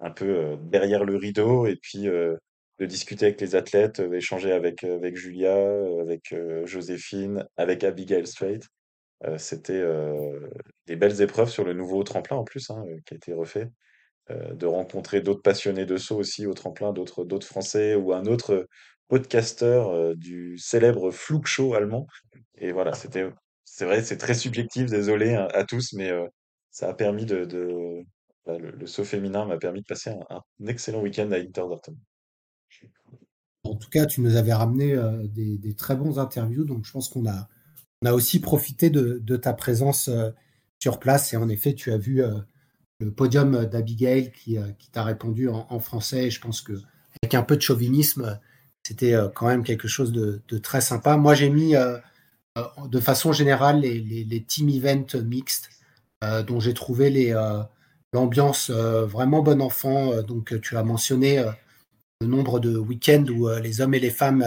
un 0.00 0.10
peu 0.10 0.24
euh, 0.26 0.56
derrière 0.62 1.04
le 1.04 1.16
rideau 1.16 1.66
et 1.66 1.76
puis 1.76 2.08
euh, 2.08 2.36
de 2.80 2.86
discuter 2.86 3.26
avec 3.26 3.40
les 3.40 3.54
athlètes, 3.54 4.00
euh, 4.00 4.12
échanger 4.14 4.52
avec, 4.52 4.84
avec 4.84 5.16
Julia, 5.16 5.54
euh, 5.54 6.00
avec 6.00 6.32
euh, 6.32 6.64
Joséphine, 6.66 7.46
avec 7.56 7.84
Abigail 7.84 8.26
Strait. 8.26 8.60
Euh, 9.26 9.36
c'était 9.38 9.80
euh, 9.80 10.48
des 10.86 10.96
belles 10.96 11.20
épreuves 11.20 11.50
sur 11.50 11.64
le 11.64 11.74
nouveau 11.74 12.02
tremplin 12.02 12.36
en 12.36 12.44
plus, 12.44 12.70
hein, 12.70 12.84
qui 13.04 13.14
a 13.14 13.16
été 13.16 13.32
refait. 13.32 13.70
Euh, 14.30 14.54
de 14.54 14.66
rencontrer 14.66 15.20
d'autres 15.20 15.42
passionnés 15.42 15.86
de 15.86 15.96
saut 15.96 16.16
aussi 16.16 16.46
au 16.46 16.54
tremplin, 16.54 16.92
d'autres 16.92 17.46
Français 17.46 17.94
ou 17.94 18.12
un 18.12 18.26
autre 18.26 18.68
podcasteur 19.08 20.14
du 20.16 20.56
célèbre 20.56 21.10
Flug 21.10 21.46
Show 21.46 21.74
allemand. 21.74 22.06
Et 22.56 22.72
voilà, 22.72 22.94
c'était 22.94 23.28
c'est 23.64 23.84
vrai, 23.84 24.02
c'est 24.02 24.18
très 24.18 24.34
subjectif, 24.34 24.86
désolé 24.86 25.34
à, 25.34 25.46
à 25.46 25.64
tous, 25.64 25.94
mais 25.94 26.10
ça 26.70 26.88
a 26.88 26.94
permis 26.94 27.24
de, 27.26 28.04
bah, 28.46 28.56
le, 28.58 28.86
saut 28.86 29.04
féminin 29.04 29.46
m'a 29.46 29.58
permis 29.58 29.80
de 29.80 29.86
passer 29.86 30.10
un, 30.10 30.42
excellent 30.66 31.00
week-end 31.00 31.30
à 31.32 31.38
Interlaken. 31.38 31.96
en 33.64 33.74
tout 33.74 33.90
cas, 33.90 34.06
tu 34.06 34.20
nous 34.20 34.36
avais 34.36 34.52
ramené 34.52 34.96
des, 35.24 35.58
des 35.58 35.74
très 35.74 35.96
bons 35.96 36.20
interviews, 36.20 36.64
donc 36.64 36.84
je 36.84 36.92
pense 36.92 37.08
qu'on 37.08 37.26
a, 37.26 37.48
on 38.02 38.06
a 38.06 38.12
aussi 38.12 38.40
profité 38.40 38.90
de, 38.90 39.36
ta 39.36 39.52
présence 39.52 40.08
euh, 40.08 40.30
sur 40.78 40.98
place. 40.98 41.32
Et 41.32 41.36
en 41.36 41.48
effet, 41.48 41.74
tu 41.74 41.92
as 41.92 41.98
vu 41.98 42.22
euh, 42.22 42.38
le 42.98 43.10
podium 43.10 43.66
d'Abigail 43.66 44.32
qui, 44.32 44.58
euh, 44.58 44.66
t'a 44.92 45.04
répondu 45.04 45.48
en, 45.48 45.78
français. 45.80 46.26
Et 46.26 46.30
je 46.30 46.40
pense 46.40 46.62
que 46.62 46.72
avec 47.22 47.34
un 47.34 47.42
peu 47.42 47.56
de 47.56 47.62
chauvinisme, 47.62 48.38
c'était 48.86 49.14
quand 49.34 49.46
même 49.46 49.62
quelque 49.62 49.88
chose 49.88 50.10
de, 50.10 50.40
très 50.58 50.80
sympa. 50.80 51.16
Moi, 51.16 51.34
j'ai 51.34 51.50
mis 51.50 51.74
de 51.74 53.00
façon 53.00 53.32
générale 53.32 53.80
les, 53.80 54.44
team 54.46 54.70
events 54.70 55.20
mixtes, 55.22 55.68
dont 56.46 56.60
j'ai 56.60 56.72
trouvé 56.72 57.34
l'ambiance 58.14 58.70
vraiment 58.70 59.42
bon 59.42 59.60
enfant. 59.60 60.22
Donc, 60.22 60.58
tu 60.62 60.78
as 60.78 60.82
mentionné 60.82 61.44
le 62.22 62.26
nombre 62.26 62.58
de 62.58 62.78
week-ends 62.78 63.26
où 63.28 63.50
les 63.62 63.82
hommes 63.82 63.92
et 63.92 64.00
les 64.00 64.10
femmes 64.10 64.44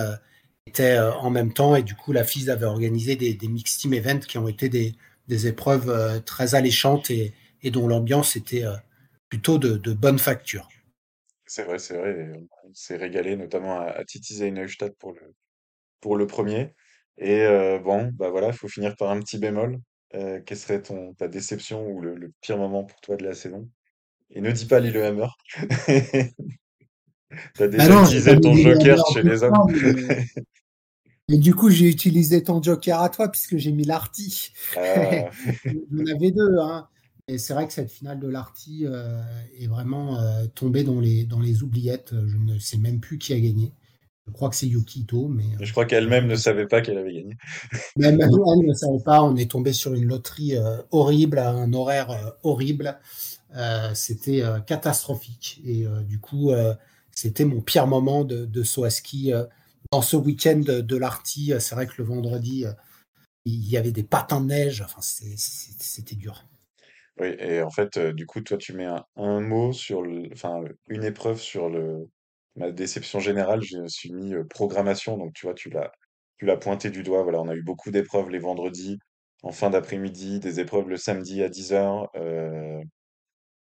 étaient 0.68 0.98
euh, 0.98 1.14
en 1.14 1.30
même 1.30 1.54
temps. 1.54 1.76
Et 1.76 1.84
du 1.84 1.96
coup, 1.96 2.12
la 2.12 2.24
FIS 2.24 2.50
avait 2.50 2.66
organisé 2.66 3.16
des, 3.16 3.34
des 3.34 3.48
team 3.48 3.94
events 3.94 4.20
qui 4.20 4.38
ont 4.38 4.48
été 4.48 4.70
des, 4.70 5.48
épreuves 5.48 5.90
euh, 5.90 6.20
très 6.20 6.56
alléchantes 6.56 7.10
et, 7.10 7.34
dont 7.72 7.88
l'ambiance 7.88 8.36
était 8.36 8.66
euh, 8.66 8.76
plutôt 9.30 9.58
de, 9.58 9.94
bonne 9.94 10.20
facture. 10.20 10.68
C'est 11.46 11.64
vrai, 11.64 11.80
c'est 11.80 11.98
vrai. 11.98 12.32
On 12.64 12.74
s'est 12.74 12.98
régalé, 12.98 13.36
notamment 13.36 13.80
à, 13.80 13.86
à 13.86 14.06
Titi 14.06 14.52
Neustadt 14.52 14.96
pour 14.98 15.14
le, 15.14 15.34
pour 16.02 16.18
le 16.18 16.28
premier. 16.28 16.74
Et 17.18 17.46
bon, 17.84 18.10
bah 18.16 18.32
voilà, 18.32 18.48
il 18.48 18.54
faut 18.54 18.68
finir 18.68 18.96
par 18.96 19.12
un 19.12 19.20
petit 19.20 19.38
bémol. 19.38 19.80
Euh, 20.16 20.42
quelle 20.46 20.58
serait 20.58 20.82
ton, 20.82 21.14
ta 21.16 21.28
déception 21.28 21.88
ou 21.88 22.02
le, 22.02 22.16
le 22.16 22.32
pire 22.42 22.58
moment 22.58 22.84
pour 22.84 23.00
toi 23.02 23.16
de 23.18 23.24
la 23.24 23.34
saison? 23.34 23.70
Et 24.30 24.42
ne 24.42 24.52
dis 24.52 24.66
pas 24.66 24.80
Lillehammer. 24.80 25.28
T'as 27.56 27.68
Bah 27.68 27.78
déjà 27.78 27.90
non, 27.90 28.06
utilisé 28.06 28.40
ton 28.40 28.54
joker 28.56 28.98
chez 29.14 29.24
les 29.24 29.44
hommes. 29.44 29.54
mais... 29.72 30.26
Et 31.30 31.38
du 31.38 31.56
coup, 31.56 31.70
j'ai 31.70 31.88
utilisé 31.88 32.44
ton 32.44 32.62
joker 32.62 33.02
à 33.02 33.10
toi 33.10 33.30
puisque 33.30 33.58
j'ai 33.58 33.72
mis 33.72 33.86
l'Arty. 33.86 34.52
Ah, 34.76 35.30
On 35.66 36.06
avait 36.14 36.32
deux, 36.32 36.58
hein. 36.60 36.88
Et 37.30 37.38
c'est 37.38 37.54
vrai 37.54 37.66
que 37.68 37.74
cette 37.74 37.90
finale 37.90 38.20
de 38.20 38.28
l'Arty 38.28 38.84
euh, 38.86 39.22
est 39.58 39.68
vraiment 39.68 40.20
euh, 40.20 40.46
tombée 40.54 40.84
dans 40.84 41.00
les, 41.00 41.24
dans 41.24 41.40
les 41.40 41.64
oubliettes. 41.64 42.14
Je 42.28 42.38
ne 42.38 42.60
sais 42.60 42.78
même 42.78 43.00
plus 43.00 43.18
qui 43.18 43.34
a 43.34 43.40
gagné. 43.40 43.72
Je 44.28 44.32
crois 44.32 44.50
que 44.50 44.56
c'est 44.56 44.68
Yukito, 44.68 45.28
mais 45.30 45.44
je 45.60 45.70
euh, 45.70 45.72
crois 45.72 45.86
qu'elle-même 45.86 46.28
ne 46.28 46.36
savait 46.36 46.68
pas 46.68 46.82
qu'elle 46.82 46.98
avait 46.98 47.14
gagné. 47.14 47.38
même 47.98 48.20
elle 48.20 48.68
ne 48.68 48.74
savait 48.74 49.04
pas. 49.04 49.24
On 49.24 49.38
est 49.38 49.50
tombé 49.50 49.72
sur 49.72 49.94
une 49.94 50.06
loterie 50.06 50.56
horrible, 50.92 51.40
à 51.40 51.52
un 51.52 51.72
horaire 51.74 52.36
horrible. 52.44 53.00
C'était 53.94 54.44
catastrophique. 54.66 55.62
Et 55.66 55.86
du 56.06 56.20
coup, 56.20 56.52
c'était 57.16 57.46
mon 57.46 57.62
pire 57.62 57.88
moment 57.88 58.24
de, 58.24 58.64
saut 58.64 58.84
à 58.84 58.90
ski 58.90 59.34
euh, 59.34 59.46
dans 59.92 60.02
ce 60.02 60.16
week-end 60.16 60.62
de, 60.66 60.98
l'Arty. 60.98 61.54
C'est 61.60 61.76
vrai 61.76 61.88
que 61.88 61.94
le 61.98 62.04
vendredi, 62.04 62.66
euh, 62.66 62.72
il 63.46 63.70
y 63.70 63.78
avait 63.78 63.92
des 63.92 64.04
patins 64.04 64.42
de 64.42 64.48
neige. 64.48 64.82
Enfin, 64.82 65.02
c'était 65.02 66.16
dur. 66.16 66.46
Oui, 67.20 67.36
et 67.38 67.62
en 67.62 67.70
fait, 67.70 67.98
euh, 67.98 68.12
du 68.12 68.26
coup, 68.26 68.42
toi, 68.42 68.58
tu 68.58 68.74
mets 68.74 68.88
un, 69.16 69.40
mot 69.42 69.72
sur 69.72 70.04
une 70.04 71.04
épreuve 71.04 71.40
sur 71.40 71.70
le, 71.70 72.08
ma 72.56 72.72
déception 72.72 73.20
générale. 73.20 73.62
Je 73.62 73.78
me 73.78 73.88
suis 73.88 74.12
mis 74.12 74.34
euh, 74.34 74.44
programmation, 74.44 75.18
donc 75.18 75.34
tu 75.34 75.46
vois, 75.46 75.54
tu 75.54 75.70
l'as, 75.70 76.58
pointé 76.58 76.90
du 76.90 77.04
doigt. 77.04 77.24
Voilà, 77.24 77.42
on 77.42 77.48
a 77.50 77.56
eu 77.56 77.64
beaucoup 77.64 77.92
d'épreuves 77.92 78.30
les 78.30 78.40
vendredis, 78.40 79.00
en 79.44 79.52
fin 79.52 79.70
d'après-midi, 79.70 80.40
des 80.40 80.60
épreuves 80.60 80.90
le 80.90 80.98
samedi 80.98 81.44
à 81.44 81.50
10 81.50 81.74
heures. 81.74 82.10
euh, 82.16 82.82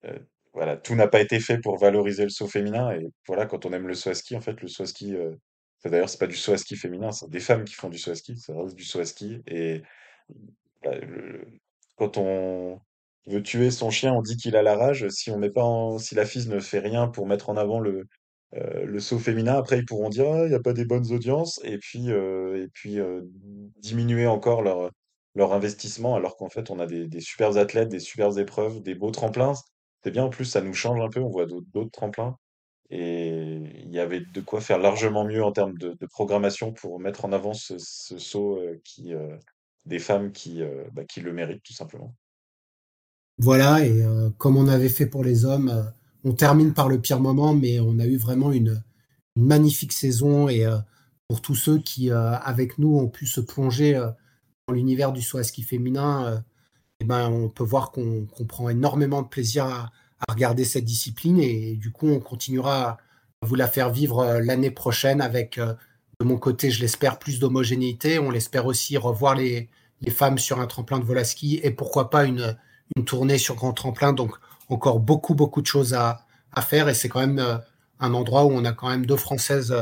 euh, 0.05 0.19
voilà, 0.53 0.77
tout 0.77 0.95
n'a 0.95 1.09
pas 1.09 1.21
été 1.21 1.41
fait 1.41 1.59
pour 1.59 1.79
valoriser 1.79 2.25
le 2.25 2.31
saut 2.31 2.49
féminin. 2.49 2.91
Et 2.93 3.07
voilà, 3.27 3.47
quand 3.47 3.67
on 3.67 3.73
aime 3.73 3.89
le 3.89 3.95
saut 3.95 4.11
à 4.11 4.15
ski, 4.15 4.37
en 4.37 4.41
fait, 4.41 4.61
le 4.61 4.69
saut 4.69 4.83
à 4.85 4.87
ski 4.87 5.15
euh, 5.15 5.35
D'ailleurs, 5.85 6.09
c'est 6.09 6.19
pas 6.19 6.29
du 6.29 6.37
saut 6.37 6.53
à 6.53 6.59
ski 6.59 6.77
féminin, 6.77 7.11
c'est 7.11 7.29
des 7.29 7.41
femmes 7.41 7.65
qui 7.65 7.75
font 7.75 7.89
du 7.89 7.99
saut 7.99 8.13
à 8.13 8.15
ski, 8.15 8.37
ça 8.39 8.55
reste 8.57 8.77
du 8.77 8.85
saut 8.85 9.01
à 9.01 9.05
ski. 9.05 9.43
Et 9.49 9.83
bah, 10.83 10.95
le- 10.99 11.47
quand 11.97 12.19
on 12.19 12.81
veut 13.27 13.43
tuer 13.43 13.71
son 13.71 13.91
chien, 13.91 14.13
on 14.15 14.23
dit 14.23 14.37
qu'il 14.37 14.57
a 14.57 14.63
la 14.63 14.77
rage. 14.77 15.09
Si 15.11 15.31
on 15.31 15.39
met 15.39 15.51
pas 15.51 15.63
en- 15.65 15.99
si 15.99 16.15
la 16.15 16.25
FIS 16.27 16.49
ne 16.49 16.61
fait 16.61 16.79
rien 16.81 17.09
pour 17.09 17.27
mettre 17.27 17.51
en 17.51 17.57
avant 17.57 17.81
le, 17.81 18.05
euh, 18.55 18.85
le 18.85 19.01
saut 19.01 19.19
féminin, 19.19 19.55
après 19.57 19.79
ils 19.79 19.85
pourront 19.87 20.09
dire 20.09 20.27
ah, 20.33 20.45
il 20.45 20.49
n'y 20.51 20.55
a 20.55 20.61
pas 20.61 20.73
des 20.73 20.85
bonnes 20.85 21.11
audiences 21.13 21.61
et 21.65 21.79
puis, 21.79 22.11
euh, 22.13 22.63
et 22.65 22.69
puis 22.69 22.99
diminuer 23.81 24.27
encore 24.27 24.63
leur, 24.63 24.91
leur 25.35 25.53
investissement 25.53 26.17
alors 26.17 26.37
qu'en 26.37 26.49
fait 26.51 26.71
on 26.71 26.79
a 26.81 26.87
des, 26.87 27.07
des 27.09 27.21
athlètes, 27.59 27.89
des 27.89 28.01
super 28.01 28.37
épreuves, 28.39 28.83
des 28.83 28.95
beaux 28.95 29.11
tremplins. 29.11 29.55
C'est 30.05 30.11
bien 30.11 30.25
en 30.25 30.31
plus, 30.31 30.45
ça 30.45 30.61
nous 30.61 30.75
change 30.75 31.01
un 31.01 31.09
peu, 31.09 31.21
on 31.21 31.29
voit 31.29 31.47
d'autres 31.47 31.91
tremplins. 31.91 32.37
Et 32.91 33.57
il 33.85 33.91
y 33.91 33.99
avait 33.99 34.21
de 34.21 34.41
quoi 34.43 34.61
faire 34.61 34.79
largement 34.79 35.25
mieux 35.25 35.43
en 35.43 35.53
termes 35.53 35.79
de, 35.79 35.97
programmation 36.07 36.73
pour 36.73 37.01
mettre 37.01 37.25
en 37.25 37.33
avant 37.33 37.55
ce, 37.55 37.79
saut 37.79 38.59
euh, 38.59 38.81
qui, 38.85 39.15
euh, 39.15 39.37
des 39.87 39.99
femmes 39.99 40.31
qui, 40.31 40.63
euh, 40.63 40.85
bah, 40.93 41.05
qui 41.05 41.21
le 41.21 41.33
méritent 41.33 41.63
tout 41.63 41.73
simplement. 41.73 42.15
Voilà, 43.39 43.85
et 43.85 44.05
comme 44.37 44.59
on 44.59 44.69
avait 44.69 44.91
fait 44.91 45.07
pour 45.07 45.25
les 45.25 45.47
hommes, 45.47 45.91
on 46.23 46.33
termine 46.33 46.75
par 46.75 46.89
le 46.89 47.01
pire 47.01 47.19
moment, 47.19 47.55
mais 47.55 47.81
on 47.81 47.99
a 47.99 48.07
eu 48.07 48.19
vraiment 48.19 48.53
une, 48.53 48.83
une 49.37 49.47
magnifique 49.47 49.95
saison. 49.95 50.49
Et 50.51 50.67
pour 51.29 51.41
tous 51.41 51.55
ceux 51.55 51.79
qui, 51.79 52.11
avec 52.11 52.77
nous, 52.77 52.95
ont 52.99 53.09
pu 53.09 53.27
se 53.27 53.41
plonger 53.41 53.95
dans 54.69 54.75
l'univers 54.75 55.13
du 55.13 55.23
saut 55.23 55.39
à 55.39 55.45
ski 55.45 55.63
féminin, 55.63 56.45
eh 57.03 57.05
ben, 57.05 57.29
on 57.31 57.49
peut 57.49 57.65
voir 57.65 57.91
qu'on 57.91 58.27
prend 58.49 58.69
énormément 58.69 59.23
de 59.23 59.29
plaisir 59.29 59.67
à, 59.67 59.91
regarder 60.29 60.65
cette 60.65 60.85
discipline. 60.85 61.39
Et, 61.41 61.75
du 61.75 61.91
coup, 61.91 62.09
on 62.09 62.21
continuera 62.21 62.99
à 63.43 63.47
vous 63.47 63.57
la 63.57 63.67
faire 63.67 63.91
vivre 63.91 64.21
euh, 64.21 64.41
l'année 64.41 64.71
prochaine 64.71 65.21
avec, 65.21 65.59
euh, 65.59 65.75
de 66.21 66.25
mon 66.25 66.39
côté, 66.39 66.71
je 66.71 66.81
l'espère, 66.81 67.19
plus 67.19 67.41
d'homogénéité. 67.41 68.19
On 68.21 68.31
l'espère 68.31 68.67
aussi 68.67 68.97
revoir 68.97 69.35
les, 69.35 69.69
femmes 70.11 70.39
sur 70.39 70.61
un 70.61 70.67
tremplin 70.67 70.99
de 70.99 71.05
vol 71.05 71.19
à 71.19 71.25
ski 71.25 71.61
et 71.63 71.71
pourquoi 71.71 72.11
pas 72.11 72.25
une 72.25 72.57
tournée 73.07 73.39
sur 73.39 73.55
grand 73.57 73.73
tremplin. 73.73 74.13
Donc 74.13 74.37
encore 74.69 75.01
beaucoup, 75.01 75.35
beaucoup 75.35 75.63
de 75.63 75.67
choses 75.67 75.95
à, 75.95 76.25
faire. 76.63 76.89
Et 76.89 76.95
c'est 76.95 77.09
quand 77.09 77.21
même 77.21 77.39
euh, 77.39 77.57
un 78.01 78.15
endroit 78.15 78.45
où 78.45 78.51
on 78.51 78.65
a 78.65 78.73
quand 78.73 78.89
même 78.89 79.07
deux 79.07 79.17
Françaises, 79.17 79.75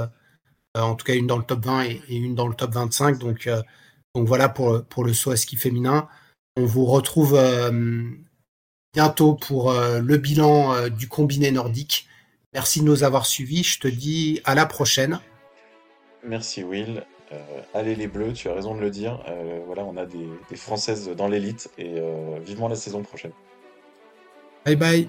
en 0.76 0.94
tout 0.94 1.04
cas 1.04 1.14
une 1.14 1.26
dans 1.26 1.38
le 1.38 1.44
top 1.44 1.64
20 1.64 1.85
et, 1.85 2.02
une 2.09 2.35
dans 2.35 2.48
le 2.48 2.54
top 2.54 2.72
25. 2.72 3.18
Donc, 3.18 3.46
euh, 3.46 3.62
donc 4.14 4.26
voilà 4.26 4.48
pour, 4.48 4.85
pour 4.85 5.04
le 5.04 5.12
saut 5.14 5.30
à 5.30 5.37
ski 5.37 5.56
féminin. 5.56 6.09
On 6.56 6.64
vous 6.64 6.84
retrouve 6.84 7.34
euh, 7.36 8.02
bientôt 8.92 9.34
pour 9.34 9.70
euh, 9.70 10.00
le 10.00 10.16
bilan 10.16 10.74
euh, 10.74 10.88
du 10.88 11.08
combiné 11.08 11.50
nordique. 11.50 12.08
Merci 12.52 12.80
de 12.80 12.84
nous 12.84 13.04
avoir 13.04 13.26
suivis. 13.26 13.62
Je 13.62 13.78
te 13.78 13.88
dis 13.88 14.40
à 14.44 14.54
la 14.54 14.66
prochaine. 14.66 15.20
Merci 16.24 16.64
Will. 16.64 17.04
Euh, 17.32 17.36
allez 17.74 17.94
les 17.94 18.08
Bleus, 18.08 18.32
tu 18.32 18.48
as 18.48 18.54
raison 18.54 18.74
de 18.74 18.80
le 18.80 18.90
dire. 18.90 19.22
Euh, 19.28 19.60
voilà, 19.66 19.84
on 19.84 19.96
a 19.96 20.04
des, 20.04 20.28
des 20.50 20.56
Françaises 20.56 21.08
dans 21.16 21.28
l'élite 21.28 21.70
et 21.78 21.94
euh, 21.98 22.40
vivement 22.40 22.66
la 22.66 22.74
saison 22.74 23.02
prochaine. 23.02 23.32
Bye 24.64 24.76
bye. 24.76 25.08